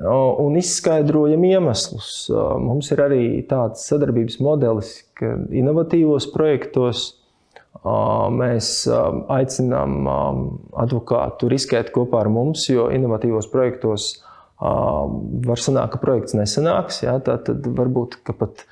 un 0.00 0.56
izskaidrojam 0.56 1.44
iemeslus. 1.44 2.30
Mums 2.62 2.90
ir 2.94 3.02
arī 3.04 3.24
tāds 3.48 3.84
sadarbības 3.90 4.38
modelis, 4.40 4.94
ka 5.18 5.34
inovatīvos 5.52 6.30
projektos 6.32 7.10
mēs 7.82 8.72
aicinām 8.88 10.06
advokātu 10.78 11.48
riskēt 11.50 11.90
kopā 11.94 12.22
ar 12.22 12.30
mums, 12.32 12.68
jo 12.70 12.88
inovatīvos 12.94 13.48
projektos 13.52 14.14
var 14.62 15.58
sanākt, 15.58 15.96
ka 15.96 16.02
projekts 16.02 16.36
nesanāks. 16.38 17.02
Ja, 17.02 17.16
tad 17.24 17.48
varbūt 17.50 18.20
pat, 18.28 18.64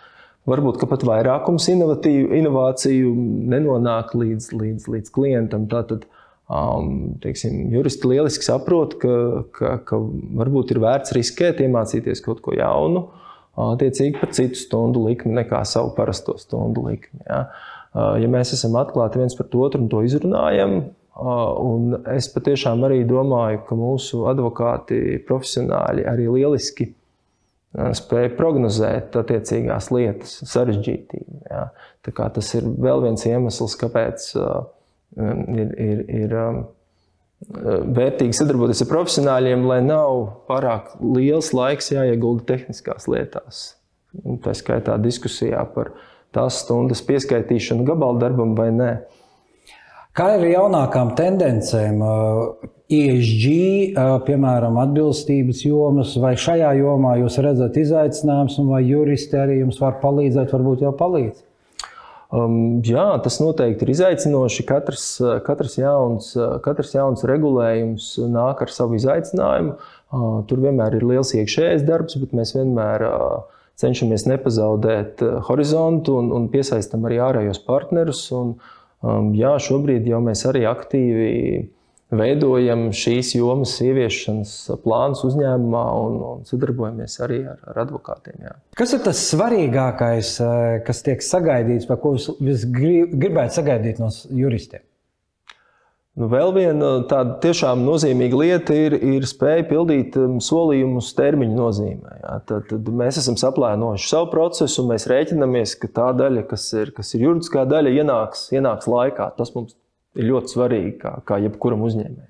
varbūt 0.49 0.85
pat 0.89 1.05
vairākums 1.09 1.67
inovāciju 1.73 3.13
nenonāk 3.51 4.15
līdz, 4.15 4.53
līdz, 4.55 4.89
līdz 4.95 5.15
klientam. 5.17 5.67
Tātad, 5.73 6.07
Um, 6.51 7.13
teiksim, 7.23 7.69
juristi 7.71 8.09
lieliski 8.11 8.43
saprot, 8.43 8.97
ka, 8.99 9.17
ka, 9.55 9.75
ka 9.87 9.99
varbūt 10.41 10.73
ir 10.75 10.81
vērts 10.83 11.15
riskēt, 11.15 11.61
iemācīties 11.63 12.25
kaut 12.25 12.41
ko 12.43 12.57
jaunu, 12.59 13.05
attiecīgi 13.61 14.19
par 14.19 14.33
citu 14.35 14.59
stundu 14.59 15.05
likmi 15.05 15.37
nekā 15.37 15.61
savu 15.69 15.93
parasto 15.95 16.35
stundu 16.43 16.89
likmi. 16.89 17.23
Ja, 17.29 17.45
ja 18.19 18.31
mēs 18.33 18.51
esam 18.57 18.75
atklāti 18.81 19.21
viens 19.23 19.39
pret 19.39 19.55
otru 19.55 19.85
un 19.85 19.87
to 19.93 20.03
izrunājam, 20.03 20.75
un 21.21 22.01
es 22.17 22.27
patiešām 22.35 22.83
arī 22.89 23.05
domāju, 23.07 23.63
ka 23.69 23.79
mūsu 23.79 24.25
advokāti 24.33 25.21
profesionāļi 25.29 26.09
arī 26.11 26.27
lieliski 26.35 26.89
spēja 27.95 28.35
prognozēt 28.35 29.15
attiecīgās 29.23 29.93
lietas 29.95 30.41
sarežģītību. 30.51 31.45
Ja. 31.47 31.69
Tas 32.19 32.55
ir 32.59 32.67
vēl 32.67 33.07
viens 33.07 33.23
iemesls, 33.29 33.79
kāpēc 33.79 34.33
ir, 35.17 35.73
ir, 35.81 36.05
ir 36.23 36.37
um, 36.39 36.61
vērtīgi 37.97 38.37
sadarboties 38.37 38.85
ar 38.85 38.91
profesionāļiem, 38.91 39.65
lai 39.69 39.81
nav 39.85 40.25
pārāk 40.51 40.95
liels 41.01 41.53
laiks 41.57 41.93
jāiegulda 41.95 42.47
tehniskās 42.53 43.09
lietās. 43.11 43.63
Tā 44.45 44.55
skaitā 44.59 44.99
diskusijā 45.01 45.63
par 45.75 45.95
tās 46.35 46.61
stundas 46.65 47.03
pieskaitīšanu 47.07 47.87
gabalu 47.89 48.21
darbam 48.23 48.55
vai 48.59 48.71
nē. 48.75 48.91
Kā 50.17 50.33
ir 50.37 50.49
jaunākām 50.51 51.15
tendencēm? 51.19 52.01
ESG, 52.91 53.45
piemēram, 54.27 54.81
atbilstības 54.83 55.61
jomas, 55.63 56.17
vai 56.19 56.33
šajā 56.35 56.73
jomā 56.81 57.15
jūs 57.21 57.37
redzat 57.45 57.79
izaicinājumus, 57.79 58.57
vai 58.67 58.81
juristi 58.89 59.39
arī 59.39 59.61
jums 59.61 59.79
var 59.79 60.01
palīdzēt, 60.03 60.51
varbūt 60.51 60.83
jau 60.83 60.91
palīdz? 60.99 61.45
Um, 62.31 62.79
jā, 62.87 63.05
tas 63.25 63.41
noteikti 63.43 63.83
ir 63.83 63.91
izaicinoši. 63.91 64.65
Katrs, 64.69 65.07
katrs, 65.47 65.75
jauns, 65.81 66.29
katrs 66.63 66.95
jauns 66.95 67.25
regulējums 67.27 68.13
nāk 68.31 68.63
ar 68.63 68.71
savu 68.71 68.95
izaicinājumu. 69.01 69.75
Uh, 70.11 70.29
tur 70.51 70.63
vienmēr 70.63 70.99
ir 70.99 71.07
liels 71.07 71.35
iekšējais 71.35 71.83
darbs, 71.87 72.17
bet 72.23 72.35
mēs 72.35 72.55
vienmēr 72.55 73.07
uh, 73.07 73.65
cenšamies 73.83 74.29
nepazaudēt 74.31 75.25
uh, 75.27 75.41
horizontu 75.49 76.17
un, 76.21 76.31
un 76.35 76.47
piesaistam 76.53 77.07
arī 77.09 77.19
ārējos 77.23 77.63
partnerus. 77.67 78.23
Un, 78.35 78.55
um, 79.03 79.35
jā, 79.35 79.57
šobrīd 79.67 80.07
jau 80.11 80.23
mēs 80.23 80.47
arī 80.51 80.65
aktīvi 80.71 81.31
veidojam 82.11 82.89
šīs 82.97 83.35
jomas 83.37 83.77
ieviešanas 83.85 84.55
plānus 84.85 85.23
uzņēmumā 85.29 85.85
un, 86.03 86.19
un 86.33 86.45
sadarbojamies 86.49 87.17
arī 87.25 87.41
ar, 87.53 87.63
ar 87.71 87.83
advokātiem. 87.85 88.43
Jā. 88.49 88.55
Kas 88.79 88.95
ir 88.97 89.03
tas 89.07 89.23
svarīgākais, 89.31 90.37
eh, 90.45 90.77
kas 90.87 91.05
tiek 91.07 91.25
sagaidīts, 91.25 91.89
vai 91.91 91.99
ko 92.03 92.15
jūs 92.19 92.67
gribētu 92.71 93.61
sagaidīt 93.61 94.03
no 94.03 94.11
juristiem? 94.35 94.85
Nu, 96.19 96.27
vēl 96.29 96.51
viena 96.53 96.89
tāda 97.09 97.37
tiešām 97.41 97.85
nozīmīga 97.87 98.39
lieta 98.41 98.75
ir, 98.75 98.97
ir 98.99 99.25
spēja 99.31 99.63
pildīt 99.71 100.17
um, 100.19 100.41
solījumus 100.43 101.13
termiņu 101.17 101.55
nozīmē. 101.55 102.17
Jā. 102.19 102.35
Tad, 102.49 102.67
tad 102.73 102.89
mēs 103.01 103.21
esam 103.23 103.39
saplānojuši 103.41 104.11
savu 104.11 104.27
procesu, 104.33 104.83
un 104.83 104.91
mēs 104.91 105.07
rēķinamies, 105.09 105.77
ka 105.81 105.89
tā 106.01 106.09
daļa, 106.19 106.43
kas 106.51 106.67
ir, 106.75 106.91
kas 106.97 107.15
ir 107.15 107.25
juridiskā 107.29 107.63
daļa, 107.71 107.95
ienāks, 108.03 108.49
ienāks 108.53 108.91
laikā. 108.91 109.31
Tas 109.39 109.55
mums 109.55 109.79
ir 110.19 110.29
ļoti 110.31 110.55
svarīgi, 110.55 110.97
kā, 111.03 111.15
kā 111.27 111.39
jebkuram 111.45 111.85
uzņēmējam. 111.87 112.27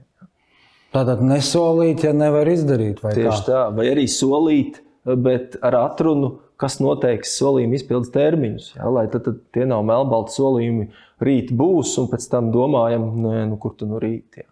Tātad 0.90 1.20
nesolīt, 1.22 2.02
ja 2.02 2.12
nevar 2.16 2.48
izdarīt. 2.50 3.02
Tieši 3.02 3.30
kā? 3.30 3.46
tā, 3.46 3.64
vai 3.74 3.86
arī 3.92 4.08
solīt, 4.10 4.80
bet 5.06 5.54
ar 5.64 5.76
atrunu, 5.84 6.32
kas 6.60 6.80
noteiks 6.82 7.36
solījuma 7.38 7.78
izpildes 7.78 8.10
termiņus. 8.14 8.72
Ja, 8.76 8.90
lai 8.92 9.06
tad, 9.12 9.24
tad 9.28 9.38
tie 9.54 9.68
nav 9.70 9.84
melnbalti 9.86 10.34
solījumi, 10.34 10.88
rīt 11.24 11.54
būs, 11.56 11.94
un 12.02 12.10
pēc 12.10 12.26
tam 12.32 12.50
domājam, 12.54 13.06
nē, 13.22 13.44
nu, 13.52 13.60
kur 13.62 13.76
tu 13.78 13.88
nu 13.88 14.02
rīt. 14.02 14.42
Ja. 14.42 14.48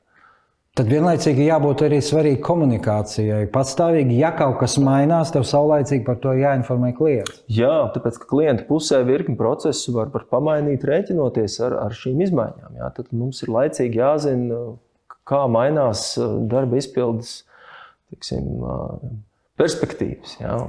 Tad 0.78 0.92
vienlaicīgi 0.92 1.48
jābūt 1.48 1.80
arī 1.88 1.96
svarīgai 2.06 2.38
komunikācijai. 2.46 3.48
Patstāvīgi, 3.50 4.14
ja 4.20 4.28
kaut 4.38 4.60
kas 4.60 4.76
mainās, 4.78 5.32
tev 5.34 5.42
saulēcīgi 5.50 6.04
par 6.06 6.20
to 6.22 6.30
jāinformē 6.38 6.92
klients. 6.94 7.40
Jā, 7.50 7.88
tāpēc 7.96 8.20
ka 8.22 8.28
klienta 8.30 8.62
pusē 8.68 9.00
virkni 9.08 9.34
procesu 9.40 9.96
var, 9.96 10.12
var 10.14 10.28
pamainīt, 10.30 10.86
rēķinoties 10.86 11.58
ar, 11.66 11.74
ar 11.82 11.96
šīm 11.98 12.22
izmaiņām. 12.28 12.76
Jā, 12.78 12.92
tad 12.94 13.10
mums 13.10 13.42
ir 13.42 13.50
laicīgi 13.56 13.98
jāzina, 13.98 14.60
kā 15.26 15.40
mainās 15.50 16.12
darba 16.46 16.78
izpildes 16.78 17.40
tiksim, 18.12 18.46
perspektīvas. 19.58 20.38
Jā. 20.38 20.60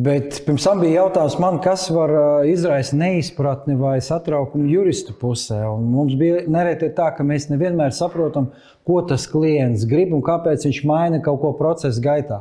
Bet 0.00 0.38
pirms 0.46 0.64
tam 0.64 0.80
bija 0.80 1.02
jautājums 1.02 1.34
man, 1.42 1.58
kas 1.60 1.88
var 1.92 2.12
izraisīt 2.48 2.96
neizpratni 2.96 3.74
vai 3.76 3.96
satraukumu 4.04 4.68
juristu 4.70 5.12
pusē. 5.18 5.58
Un 5.66 5.88
mums 5.92 6.14
bija 6.16 6.44
nereti 6.48 6.88
tā, 6.96 7.10
ka 7.16 7.26
mēs 7.26 7.48
nevienmēr 7.50 7.92
saprotam, 7.92 8.52
ko 8.86 9.00
tas 9.08 9.26
klients 9.28 9.84
grib 9.90 10.14
un 10.16 10.22
kāpēc 10.24 10.68
viņš 10.68 10.82
maina 10.88 11.18
kaut 11.24 11.42
ko 11.42 11.50
procesa 11.58 12.00
gaitā. 12.04 12.38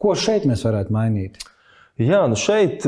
Ko 0.00 0.12
šeit 0.14 0.44
mēs 0.48 0.62
varētu 0.66 0.94
mainīt? 0.94 1.40
Jā, 2.00 2.20
nu 2.30 2.36
šeit, 2.38 2.84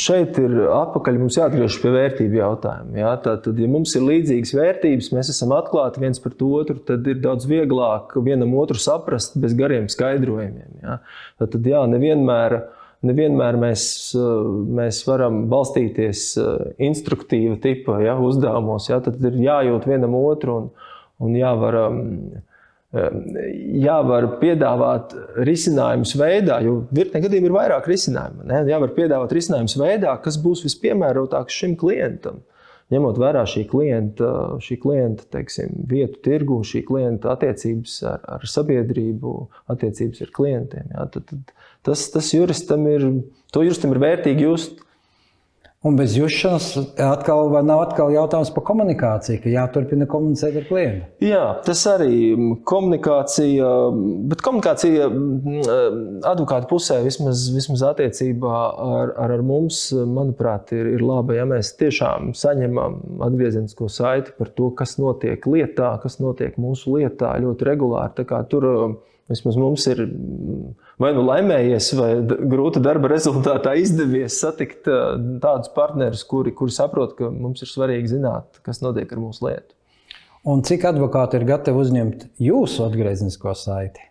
šeit 0.00 0.38
ir 0.42 0.54
atpakaļ. 0.72 1.18
Mums 1.20 1.36
jāatgriežas 1.38 1.78
pie 1.82 1.92
vērtību 1.94 2.38
jautājuma. 2.40 2.98
Jā, 2.98 3.14
tad, 3.22 3.46
ja 3.52 3.68
mums 3.70 3.92
ir 3.98 4.06
līdzīgas 4.06 4.54
vērtības, 4.58 5.10
mēs 5.14 5.30
esam 5.34 5.54
atklāti 5.54 6.02
viens 6.02 6.22
pret 6.22 6.42
otru, 6.46 6.78
tad 6.88 7.06
ir 7.10 7.20
daudz 7.22 7.46
vieglāk 7.50 8.16
vienam 8.22 8.54
otru 8.58 8.80
saprast 8.82 9.36
bez 9.42 9.54
gariem 9.58 9.90
skaidrojumiem. 9.92 10.78
Jā. 10.82 11.02
Tad, 11.42 11.58
jā, 11.70 11.82
nevienmēr 11.90 12.56
ir 12.58 12.64
nevienmēr 13.06 13.58
mēs, 13.60 13.84
eh, 14.18 14.46
mēs 14.78 15.02
varam 15.08 15.44
balstīties 15.52 16.24
eh, 16.40 16.62
instruktīva 16.88 17.58
tipa 17.62 17.98
ja, 18.04 18.16
uzdevumos. 18.20 18.88
Ja, 18.90 19.00
tad 19.04 19.20
ir 19.22 19.38
jājūt 19.42 19.88
vienam 19.90 20.16
otru 20.18 20.56
un, 20.60 20.70
un 21.22 21.36
jāvar, 21.38 21.78
um, 21.88 22.00
eh, 22.94 23.18
jāvar 23.82 24.28
piedāvāt 24.42 25.16
risinājumus 25.48 26.14
veidā, 26.20 26.60
jo 26.66 26.82
virknē 26.94 27.24
gadījumā 27.26 27.50
ir 27.50 27.58
vairāk 27.58 27.90
risinājumu. 27.90 28.46
Ne? 28.48 28.62
Jāvar 28.70 28.94
piedāvāt 28.96 29.34
risinājumus 29.38 29.78
veidā, 29.80 30.14
kas 30.22 30.38
būs 30.42 30.64
vispiemērotāks 30.68 31.62
šim 31.62 31.76
klientam. 31.80 32.42
Ņemot 32.92 33.18
vērā 33.20 33.42
šī 33.48 33.64
klienta, 33.70 34.30
šī 34.62 34.78
klienta 34.82 35.26
teiksim, 35.32 35.74
vietu 35.88 36.20
tirgu, 36.24 36.60
šī 36.66 36.84
klienta 36.86 37.32
attiecības 37.34 37.98
ar, 38.10 38.22
ar 38.36 38.46
sabiedrību, 38.48 39.34
attiecības 39.72 40.24
ar 40.26 40.32
klientiem. 40.36 40.94
Jā, 40.94 41.08
tad, 41.14 41.28
tad 41.32 41.52
tas, 41.88 42.06
tas 42.14 42.30
juristam 42.34 42.86
ir, 42.90 43.08
to 43.54 43.64
juristam 43.66 43.94
ir 43.94 44.02
vērtīgi 44.02 44.46
just 44.46 44.82
Un 45.82 45.96
bez 45.98 46.12
jušanas 46.14 46.76
atkal 47.02 47.48
nav 47.66 47.80
atkal 47.82 48.12
jautājums 48.14 48.52
par 48.54 48.62
komunikāciju, 48.68 49.40
ka 49.42 49.50
jāturpina 49.50 50.06
komunicēt 50.06 50.60
ar 50.60 50.66
klientu. 50.68 51.08
Jā, 51.26 51.40
tas 51.66 51.80
arī 51.90 52.36
komunikācija, 52.70 53.70
bet 54.30 54.44
komunikācija 54.46 55.08
advokāta 56.30 56.70
pusē 56.70 57.00
vismaz, 57.02 57.48
vismaz 57.50 57.82
attiecībā 57.88 58.60
ar, 58.70 59.14
ar, 59.24 59.34
ar 59.40 59.42
mums, 59.46 59.88
manuprāt, 59.90 60.70
ir, 60.76 60.92
ir 60.94 61.02
laba, 61.02 61.34
ja 61.40 61.48
mēs 61.50 61.74
tiešām 61.82 62.30
saņemam 62.38 63.00
atgriezenisko 63.26 63.90
saiti 63.90 64.36
par 64.38 64.54
to, 64.54 64.70
kas 64.78 64.94
notiek 65.02 65.50
lietā, 65.50 65.96
kas 66.04 66.20
notiek 66.22 66.62
mūsu 66.62 66.94
lietā 66.94 67.34
ļoti 67.42 67.70
regulāri. 67.72 68.30
Tur 68.54 68.68
vismaz 69.32 69.58
mums 69.58 69.90
ir 69.90 70.06
vai 71.00 71.12
nu 71.16 71.24
laimējies, 71.26 71.90
vai 71.98 72.10
grūta 72.26 72.82
darba 72.82 73.10
rezultātā 73.12 73.74
izdevies 73.80 74.38
satikt 74.42 74.88
tādus 75.42 75.72
partnerus, 75.76 76.24
kuri, 76.28 76.54
kuri 76.56 76.74
saprot, 76.74 77.16
ka 77.18 77.30
mums 77.32 77.64
ir 77.64 77.70
svarīgi 77.70 78.16
zināt, 78.16 78.60
kas 78.66 78.82
notiek 78.84 79.12
ar 79.12 79.22
mūsu 79.22 79.48
lietu. 79.48 79.76
Un 80.48 80.64
cik 80.66 80.88
advokāti 80.90 81.38
ir 81.38 81.46
gatavi 81.46 81.84
uzņemt 81.84 82.24
jūsu 82.42 82.88
atgrieznisko 82.88 83.54
saiti? 83.54 84.08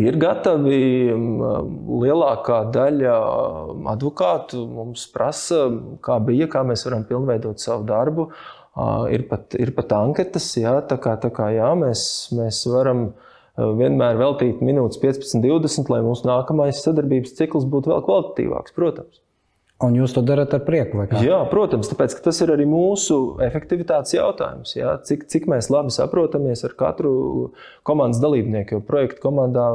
Ir 0.00 0.16
gatavi 0.16 1.10
lielākā 1.10 2.60
daļa 2.72 3.16
advokātu 3.90 4.62
mums 4.70 5.02
prasa, 5.12 5.66
kā 6.00 6.16
bija, 6.24 6.46
kā 6.48 6.62
mēs 6.64 6.86
varam 6.86 7.02
pilnveidot 7.08 7.60
savu 7.60 7.84
darbu. 7.90 8.30
Ir 9.12 9.26
pat, 9.28 9.58
ir 9.58 9.74
pat 9.76 9.92
anketas, 9.98 10.46
jā, 10.56 10.76
tā 10.88 10.96
kā, 11.02 11.16
tā 11.20 11.28
kā 11.34 11.50
jā, 11.52 11.68
mēs, 11.76 12.04
mēs 12.38 12.62
varam 12.70 13.02
uh, 13.10 13.29
vienmēr 13.80 14.20
veltīt 14.20 14.62
minūtes 14.64 15.00
15, 15.02 15.42
20, 15.44 15.90
lai 15.92 16.00
mūsu 16.06 16.28
nākamais 16.28 16.82
sadarbības 16.84 17.34
cikls 17.38 17.66
būtu 17.70 17.92
vēl 17.92 18.06
kvalitatīvāks, 18.06 18.76
protams. 18.76 19.20
Un 19.80 19.94
jūs 19.96 20.12
to 20.12 20.20
darat 20.20 20.52
ar 20.52 20.60
prieku? 20.66 21.06
Jā, 21.24 21.38
protams, 21.48 21.88
tāpēc 21.88 22.18
tas 22.20 22.42
ir 22.44 22.52
arī 22.52 22.66
mūsu 22.68 23.38
efektivitātes 23.46 24.12
jautājums. 24.12 24.74
Jā, 24.76 24.98
cik, 25.08 25.24
cik 25.32 25.48
mēs 25.48 25.70
labi 25.72 25.94
saprotamies 25.94 26.66
ar 26.68 26.74
katru 26.76 27.12
komandas 27.88 28.20
dalībnieku, 28.20 28.76
jo 28.76 28.84
projektu 28.84 29.24
komandā 29.24 29.70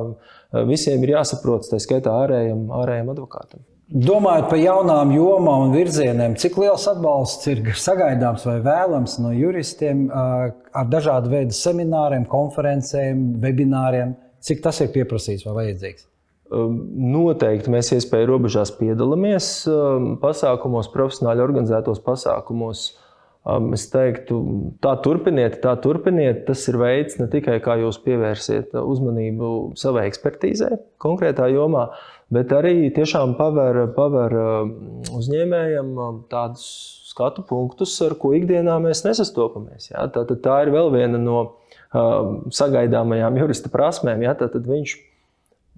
visiem 0.70 1.02
ir 1.02 1.16
jāsaprot, 1.16 1.66
tā 1.72 1.82
skaitā 1.82 2.14
ārējiem, 2.22 2.68
ārējiem 2.84 3.10
advokātam. 3.16 3.66
Domājot 3.86 4.48
par 4.50 4.58
jaunām 4.58 5.12
jomām 5.14 5.68
un 5.68 5.76
virzieniem, 5.76 6.34
cik 6.42 6.56
liels 6.58 6.88
atbalsts 6.90 7.46
ir 7.52 7.60
sagaidāms 7.78 8.42
vai 8.48 8.56
vēlams 8.66 9.20
no 9.22 9.30
juristiem 9.30 10.08
ar 10.10 10.90
dažādu 10.90 11.30
veidu 11.30 11.54
semināriem, 11.54 12.26
konferencēm, 12.26 13.36
webināriem? 13.44 14.16
Cik 14.42 14.66
tas 14.66 14.82
ir 14.82 14.90
pieprasīts 14.94 15.46
vai 15.46 15.54
vajadzīgs? 15.60 16.08
Noteikti 16.50 17.72
mēs 17.74 17.92
iespēju 17.94 18.32
robežās 18.32 18.74
piedalāmies 18.78 19.52
pasākumos, 20.22 20.90
profesionāli 20.94 21.46
organizētos 21.46 22.02
pasākumos. 22.06 22.88
Es 23.46 23.84
teiktu, 23.94 24.40
tā 24.82 24.96
turpiniet, 25.06 25.60
tā 25.62 25.76
turpiniet. 25.78 26.48
Tas 26.48 26.64
ir 26.66 26.80
veids 26.82 27.20
ne 27.20 27.28
tikai 27.30 27.60
kā 27.62 27.76
jūs 27.78 28.00
pievērsiet 28.02 28.74
uzmanību 28.80 29.50
savai 29.78 30.08
ekspertīzē, 30.10 30.72
konkrētā 31.02 31.52
jomā, 31.54 31.92
bet 32.34 32.50
arī 32.58 32.90
tiešām 32.96 33.36
paver, 33.38 33.84
paver 33.94 34.34
um, 34.42 34.74
uzņēmējiem 35.14 35.94
um, 35.94 36.18
tādus 36.32 36.66
skatu 37.12 37.46
punktus, 37.46 37.94
ar 38.02 38.18
ko 38.18 38.34
ikdienā 38.34 38.80
mēs 38.82 39.06
nesastopamies. 39.06 39.92
Ja? 39.94 40.08
Tā, 40.10 40.26
tā 40.26 40.58
ir 40.66 40.74
vēl 40.74 40.90
viena 40.98 41.22
no 41.22 41.38
um, 41.46 42.40
sagaidāmajām 42.50 43.38
jurista 43.44 43.70
prasmēm. 43.70 44.26
Ja? 44.26 44.34
Tad 44.42 44.58
viņš 44.58 44.98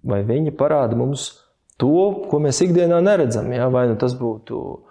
vai 0.07 0.23
viņa 0.23 0.55
parāda 0.55 0.95
mums 0.95 1.33
to, 1.75 2.23
ko 2.31 2.39
mēs 2.47 2.63
ikdienā 2.63 3.03
neredzam. 3.03 3.51
Ja? 3.51 3.67
Vai 3.75 3.89
nu 3.91 3.99
tas 3.99 4.15
būtu 4.15 4.63
uh, 4.63 4.86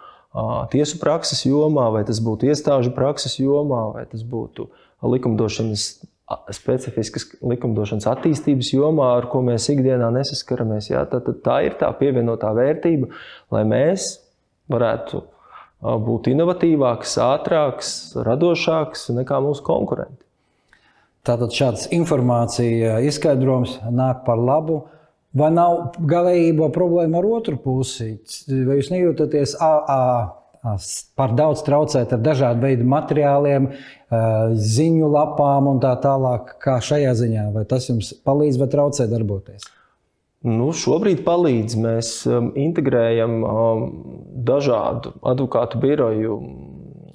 tiesu 0.72 0.98
prakses 1.00 1.44
jomā, 1.46 1.86
vai 1.94 2.04
tas 2.08 2.20
būtu 2.24 2.50
iestāžu 2.50 2.92
prakses 2.96 3.38
jomā, 3.40 3.86
vai 3.94 4.04
tas 4.10 4.24
būtu 4.26 4.68
likumdošanas 5.06 5.88
specifiskas 6.50 7.28
likumdošanas 7.38 8.08
attīstības 8.10 8.72
jomā, 8.74 9.12
ar 9.20 9.28
ko 9.30 9.44
mēs 9.46 9.68
ikdienā 9.70 10.08
nesaskaramies. 10.16 10.90
Jā, 10.90 11.04
tad, 11.10 11.28
tad 11.28 11.38
tā 11.44 11.60
ir 11.68 11.76
tā 11.78 11.92
pievienotā 11.94 12.50
vērtība, 12.56 13.12
lai 13.54 13.62
mēs 13.68 14.08
varētu 14.72 15.22
būt 16.06 16.32
inovatīvāks, 16.32 17.14
ātrāks, 17.22 17.90
radošāks 18.26 19.10
nekā 19.14 19.38
mūsu 19.44 19.62
konkurenti. 19.66 20.24
Tātad 21.26 21.54
šāds 21.54 21.88
informācija 21.94 23.00
izskaidrojums 23.06 23.80
nāk 23.94 24.24
par 24.26 24.38
labu. 24.38 24.84
Vai 25.36 25.50
nav 25.52 25.98
galējībā 26.08 26.70
problēma 26.72 27.20
ar 27.20 27.28
otru 27.38 27.58
pusi? 27.60 28.14
Vai 28.48 28.78
jūs 28.78 28.92
nejūtaties 28.92 29.56
par 31.18 31.34
daudz 31.36 31.62
traucēt 31.66 32.14
ar 32.16 32.22
dažādu 32.24 32.64
veidu 32.64 32.86
materiāliem, 32.88 33.68
ziņu 34.76 35.10
lapām 35.12 35.68
un 35.70 35.80
tā 35.82 35.92
tālāk. 36.02 36.56
Kā 36.62 36.78
šajā 36.82 37.12
ziņā, 37.20 37.48
vai 37.54 37.66
tas 37.68 37.88
jums 37.90 38.14
palīdz 38.26 38.60
vai 38.62 38.70
traucē 38.72 39.08
darboties? 39.10 39.66
Nu, 40.46 40.70
šobrīd 40.76 41.24
palīdz. 41.26 41.76
Mēs 41.82 42.14
integrējam 42.56 43.40
dažādu 44.46 45.16
advokātu 45.26 45.82
biroju 45.82 46.40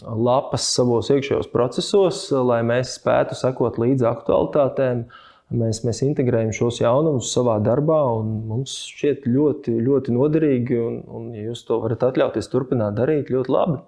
lapas 0.02 0.66
savos 0.76 1.12
iekšējos 1.14 1.52
procesos, 1.54 2.24
lai 2.34 2.62
mēs 2.66 2.96
spētu 2.98 3.38
sekot 3.38 3.78
līdzi 3.82 4.08
aktualitātēm, 4.10 5.06
uh, 5.06 5.28
Mēs, 5.52 5.82
mēs 5.84 6.00
integrējam 6.06 6.54
šos 6.56 6.78
jaunumus 6.80 7.34
savā 7.36 7.58
darbā, 7.64 8.00
un 8.22 8.38
mums 8.48 8.76
šķiet 8.94 9.26
ļoti, 9.28 9.74
ļoti 9.84 10.14
noderīgi. 10.16 10.78
Un, 10.80 11.00
un, 11.12 11.32
ja 11.36 11.50
jūs 11.50 11.66
to 11.68 11.82
varat 11.84 12.06
atļauties 12.08 12.48
turpināt 12.52 12.96
darīt, 13.00 13.34
ļoti 13.34 13.52
labi. 13.52 13.82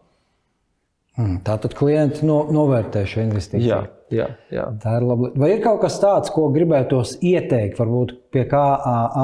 Mm, 1.14 1.44
Tātad 1.46 1.76
klienti 1.78 2.26
no, 2.26 2.40
novērtē 2.50 3.04
šo 3.06 3.22
investīciju. 3.22 3.70
Jā, 3.70 3.80
jā, 4.12 4.26
jā. 4.52 4.66
Tā 4.82 4.96
ir 4.98 5.06
labi. 5.06 5.30
Vai 5.38 5.52
ir 5.54 5.62
kaut 5.62 5.84
kas 5.84 6.00
tāds, 6.02 6.34
ko 6.34 6.48
gribētos 6.56 7.20
ieteikt, 7.22 7.78
varbūt 7.78 8.16
pie 8.34 8.48
kā 8.50 8.64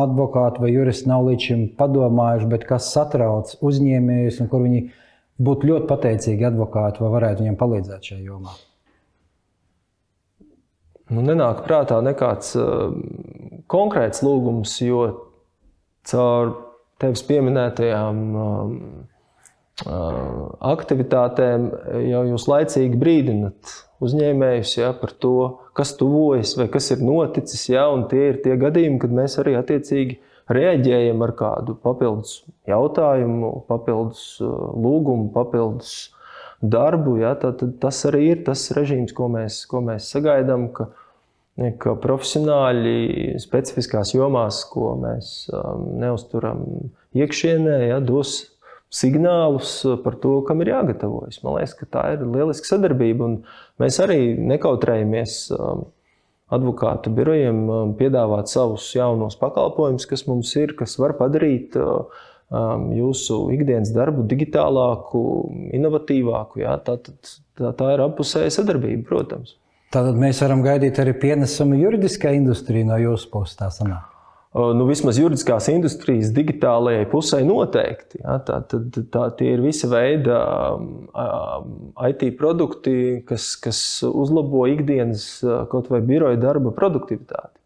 advokāti 0.04 0.62
vai 0.62 0.70
juristi 0.76 1.10
nav 1.10 1.26
līdz 1.32 1.50
šim 1.50 1.68
padomājuši, 1.80 2.50
bet 2.54 2.70
kas 2.70 2.92
satrauc 2.94 3.56
uzņēmējus 3.66 4.40
un 4.44 4.52
kur 4.54 4.64
viņi 4.68 4.86
būtu 5.42 5.72
ļoti 5.72 5.90
pateicīgi 5.90 6.50
advokāti 6.54 7.02
vai 7.02 7.14
varētu 7.18 7.44
viņiem 7.44 7.58
palīdzēt 7.58 8.12
šajā 8.12 8.22
jomā? 8.22 8.54
Nu, 11.14 11.24
nenāk 11.26 11.64
prātā 11.68 12.00
nekāds 12.06 12.56
uh, 12.60 12.90
konkrēts 13.72 14.24
lūgums, 14.26 14.78
jo 14.84 15.04
caur 16.10 16.56
tevis 17.00 17.24
pieminētajām 17.28 18.24
uh, 18.36 18.74
aktivitātēm 20.70 21.70
jau 22.10 22.24
jūs 22.34 22.48
laicīgi 22.52 23.00
brīdinat 23.00 23.76
uzņēmējus 24.04 24.74
ja, 24.80 24.90
par 24.96 25.14
to, 25.24 25.36
kas 25.78 25.94
tuvojas 26.00 26.56
vai 26.60 26.68
kas 26.72 26.90
ir 26.96 27.04
noticis. 27.04 27.66
Ja, 27.72 27.86
tie 28.12 28.30
ir 28.34 28.42
tie 28.44 28.58
gadījumi, 28.60 29.00
kad 29.02 29.16
mēs 29.16 29.38
arī 29.42 29.56
attiecīgi 29.60 30.20
reaģējam 30.50 31.24
ar 31.24 31.36
kādu 31.38 31.76
papildus 31.84 32.40
jautājumu, 32.70 33.52
papildus 33.70 34.24
lūgumu, 34.42 35.30
papildus 35.36 36.10
darbu. 36.62 37.18
Ja, 37.22 37.34
tad, 37.40 37.60
tad 37.62 37.78
tas 37.84 38.02
arī 38.10 38.32
ir 38.34 38.44
tas 38.48 38.68
režīms, 38.76 39.14
ko 39.16 39.30
mēs, 39.32 39.64
ko 39.70 39.82
mēs 39.86 40.10
sagaidām, 40.14 40.70
ka, 40.76 40.90
ka 41.82 41.96
profesionāļi 42.04 43.36
specifiskās 43.42 44.14
jomās, 44.16 44.64
ko 44.72 44.94
mēs 45.00 45.34
um, 45.54 45.90
neuzturam 46.02 46.66
iekšienē, 47.18 47.78
ja, 47.90 48.00
dos 48.04 48.42
signālus 48.90 49.84
par 50.04 50.18
to, 50.22 50.40
kam 50.48 50.64
ir 50.64 50.74
jāgatavojas. 50.74 51.44
Man 51.46 51.60
liekas, 51.60 51.76
ka 51.78 51.88
tā 51.94 52.06
ir 52.16 52.26
lieliska 52.26 52.74
sadarbība. 52.74 53.36
Mēs 53.82 54.00
arī 54.02 54.34
nekautrējamies 54.50 55.36
um, 55.56 55.86
advokātu 56.54 57.14
birojiem 57.14 57.62
um, 57.70 57.94
piedāvāt 57.98 58.50
savus 58.50 58.88
jaunos 58.96 59.38
pakalpojumus, 59.40 60.10
kas 60.10 60.26
mums 60.30 60.56
ir, 60.58 60.74
kas 60.80 60.98
var 61.02 61.14
padarīt 61.20 61.78
uh, 61.78 62.10
jūsu 62.50 63.40
ikdienas 63.54 63.92
darbu 63.94 64.26
digitālāku, 64.30 65.24
inovatīvāku. 65.78 66.64
Jā, 66.64 66.78
tā, 66.86 66.98
tā, 67.04 67.74
tā 67.78 67.96
ir 67.96 68.06
apusēja 68.08 68.54
sadarbība, 68.60 69.06
protams. 69.10 69.58
Tātad 69.94 70.18
mēs 70.22 70.42
varam 70.44 70.62
gaidīt 70.66 71.02
arī 71.02 71.16
pienesumu 71.18 71.80
juridiskā 71.80 72.34
industrijā 72.38 72.86
no 72.90 72.98
jūsu 73.02 73.30
puses. 73.34 73.58
Tā 73.58 73.72
sanāk. 73.74 74.06
Nu, 74.50 74.88
vismaz 74.90 75.20
juridiskās 75.22 75.68
industrijas 75.70 76.32
digitālajai 76.34 77.04
pusē 77.12 77.44
noteikti. 77.46 78.18
Ja, 78.24 78.40
tā, 78.42 78.64
tā, 78.66 78.80
tā, 79.14 79.28
tie 79.38 79.52
ir 79.54 79.62
visa 79.62 79.86
veida 79.92 80.40
IT 82.10 82.26
produkti, 82.40 82.96
kas, 83.30 83.52
kas 83.62 83.82
uzlabo 84.10 84.66
ikdienas 84.72 85.28
kaut 85.70 85.92
vai 85.94 86.02
biroja 86.06 86.42
darba 86.42 86.74
produktivitāti. 86.74 87.59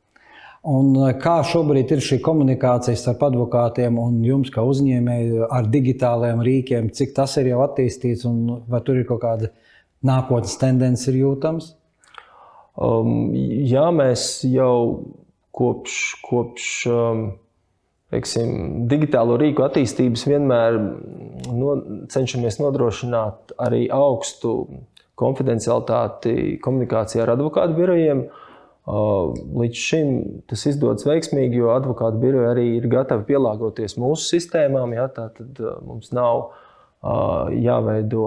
Un 0.64 0.94
kā 1.20 1.42
šobrīd 1.44 1.90
ir 1.92 2.00
šī 2.00 2.22
komunikācija 2.24 2.96
starp 2.96 3.26
advokātiem 3.28 3.98
un 4.00 4.22
jums, 4.24 4.48
kā 4.54 4.64
uzņēmēju, 4.64 5.50
ar 5.52 5.66
digitāliem 5.68 6.40
rīkiem, 6.40 6.88
cik 6.96 7.12
tas 7.18 7.36
ir 7.42 7.50
jau 7.50 7.60
attīstīts 7.66 8.24
un 8.30 8.62
vai 8.72 8.80
tur 8.88 9.02
ir 9.02 9.08
kaut 9.10 9.20
kāda 9.26 9.50
nākotnes 10.08 10.56
tendence 10.62 11.12
jūtams? 11.12 11.74
Um, 12.80 13.34
jā, 13.36 13.90
mēs 13.92 14.46
jau 14.48 15.04
kopš, 15.52 15.98
kopš 16.24 16.70
um, 16.88 17.26
teiksim, 18.16 18.88
digitālo 18.88 19.36
rīku 19.42 19.66
attīstības 19.68 20.24
vienmēr 20.32 20.80
no, 21.52 21.76
cenšamies 22.14 22.62
nodrošināt 22.64 23.52
arī 23.68 23.84
augstu 23.92 24.56
konfidencialitāti 25.20 26.56
komunikācijā 26.64 27.28
ar 27.28 27.34
advokātu 27.36 27.78
birojiem. 27.84 28.24
Uh, 28.24 28.40
Līdz 28.84 29.80
šim 29.80 30.16
tas 30.52 30.66
izdodas 30.68 31.06
veiksmīgi, 31.08 31.62
jo 31.62 31.70
advokātu 31.72 32.20
biroji 32.20 32.50
arī 32.50 32.66
ir 32.82 32.90
gatavi 32.92 33.24
pielāgoties 33.30 33.96
mūsu 33.96 34.34
sistēmām. 34.34 34.92
Ja, 34.98 35.08
tad 35.08 35.40
mums 35.88 36.12
nav 36.12 36.50
jāveido 37.04 38.26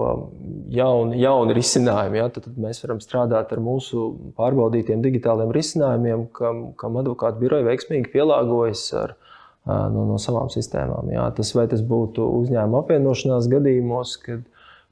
jauni, 0.73 1.19
jauni 1.21 1.53
risinājumi. 1.57 2.19
Ja, 2.21 2.27
tad 2.33 2.49
mēs 2.57 2.81
varam 2.83 3.01
strādāt 3.01 3.53
ar 3.53 3.61
mūsu 3.61 4.09
pārbaudītiem 4.37 5.01
digitāliem 5.05 5.53
risinājumiem, 5.53 6.27
kam, 6.33 6.71
kam 6.77 6.97
advokātu 7.01 7.41
biroji 7.41 7.69
veiksmīgi 7.69 8.11
pielāgojas 8.13 8.83
ar, 8.97 9.15
no, 9.65 10.07
no 10.09 10.17
savām 10.21 10.49
sistēmām. 10.53 11.09
Ja. 11.13 11.29
Tas, 11.37 11.53
tas 11.53 11.85
būtu 11.85 12.25
uzņēmuma 12.41 12.81
apvienošanās 12.81 13.49
gadījumos, 13.53 14.17
kad 14.25 14.45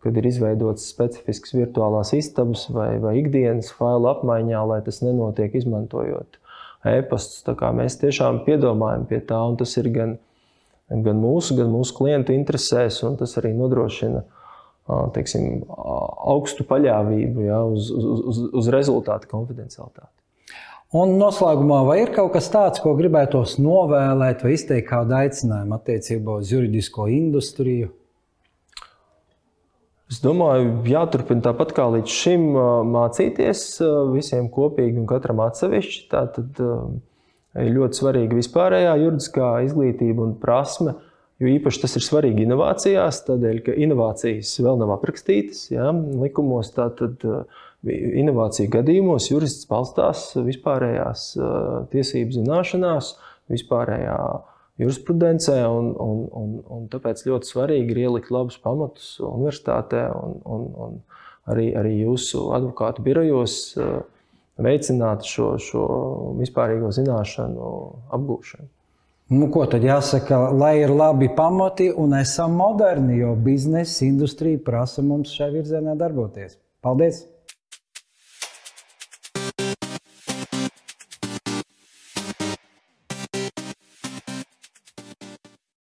kad 0.05 0.17
ir 0.19 0.29
izveidotas 0.29 0.85
specifiskas 0.93 1.55
virtuālās 1.57 2.13
istabas 2.17 2.67
vai, 2.73 2.95
vai 3.01 3.17
ikdienas 3.23 3.71
failu 3.73 4.11
apmaiņā, 4.11 4.61
lai 4.69 4.79
tas 4.85 5.01
nenotiek 5.01 5.57
izmantojot 5.57 6.39
e-pastus. 6.85 7.41
Mēs 7.73 7.97
tiešām 8.01 8.43
piedomājam 8.45 9.07
pie 9.09 9.19
tā, 9.25 9.41
un 9.49 9.57
tas 9.57 9.73
ir 9.81 9.89
gan, 9.95 10.17
gan 10.89 11.21
mūsu, 11.21 11.57
gan 11.57 11.71
mūsu 11.73 11.97
klientu 11.97 12.35
interesēs, 12.35 13.01
un 13.07 13.17
tas 13.19 13.33
arī 13.41 13.55
nodrošina 13.57 14.21
teiksim, 15.15 15.63
augstu 15.65 16.65
paļāvību 16.69 17.47
ja, 17.47 17.63
uz, 17.65 17.89
uz, 17.89 18.21
uz, 18.29 18.43
uz 18.53 18.69
rezultātu 18.73 19.31
konfidencialitāti. 19.31 20.11
Un 20.95 21.17
noslēgumā, 21.19 21.81
vai 21.87 21.97
ir 22.03 22.13
kaut 22.15 22.35
kas 22.35 22.47
tāds, 22.53 22.79
ko 22.79 22.93
gribētos 22.95 23.57
novēlēt 23.59 24.45
vai 24.45 24.53
izteikt 24.55 24.87
kādu 24.91 25.17
aicinājumu 25.17 25.75
attiecībā 25.79 26.37
uz 26.39 26.53
juridisko 26.53 27.09
industriju? 27.11 27.89
Es 30.15 30.21
domāju, 30.23 30.77
jāturpina 30.87 31.43
tāpat 31.43 31.73
kā 31.75 31.89
līdz 31.91 32.11
šim 32.15 32.43
mācīties 32.87 33.63
visiem 34.13 34.45
kopīgi 34.53 35.01
un 35.01 35.09
katram 35.09 35.41
atsevišķi. 35.43 36.05
Tā 36.13 36.21
tad 36.31 36.61
ir 36.61 37.73
ļoti 37.75 37.99
svarīga 37.99 38.37
vispārējā 38.37 38.93
juridiskā 39.01 39.49
izglītība 39.65 40.23
un 40.23 40.31
prasme. 40.39 40.93
Jo 41.43 41.51
īpaši 41.51 41.81
tas 41.83 41.97
ir 41.99 42.05
svarīgi 42.05 42.45
inovācijās, 42.45 43.19
tādēļ, 43.27 43.59
ka 43.65 43.75
inovācijas 43.83 44.53
vēl 44.63 44.79
nav 44.79 44.93
aprakstītas 44.95 45.65
ja, 45.73 45.89
likumos. 45.91 46.71
Tātad 46.77 47.27
inovāciju 47.83 48.71
gadījumos 48.71 49.27
jurists 49.33 49.67
balstās 49.67 50.29
vispārējās 50.39 51.27
tiesību 51.91 52.39
zināšanās, 52.39 53.17
vispārējā 53.51 54.15
jurisprudencē, 54.81 55.57
un, 55.71 55.91
un, 56.01 56.23
un, 56.41 56.55
un 56.77 56.87
tāpēc 56.91 57.23
ļoti 57.29 57.51
svarīgi 57.51 57.95
ir 57.95 58.01
ielikt 58.07 58.31
labus 58.33 58.57
pamatus 58.61 59.15
universitātē 59.23 60.07
un, 60.15 60.39
un, 60.43 60.65
un 60.87 60.97
arī, 61.51 61.69
arī 61.79 61.93
jūsu 62.01 62.49
advokātu 62.57 63.05
birojos 63.05 63.57
eh, 63.79 63.93
veicināt 64.65 65.27
šo, 65.27 65.55
šo 65.61 65.85
vispārīgo 66.39 66.91
zināšanu 66.95 67.69
apgūšanu. 68.15 68.67
Nu, 69.35 69.47
ko 69.49 69.63
tad 69.65 69.81
jāsaka, 69.81 70.37
lai 70.53 70.75
ir 70.83 70.91
labi 70.93 71.31
pamati 71.33 71.87
un 71.89 72.13
esam 72.13 72.59
moderni, 72.59 73.17
jo 73.23 73.31
biznesa 73.47 74.05
industrija 74.05 74.61
prasa 74.61 75.01
mums 75.01 75.33
šajā 75.33 75.55
virzienā 75.55 75.95
darboties. 75.97 76.59
Paldies! 76.85 77.23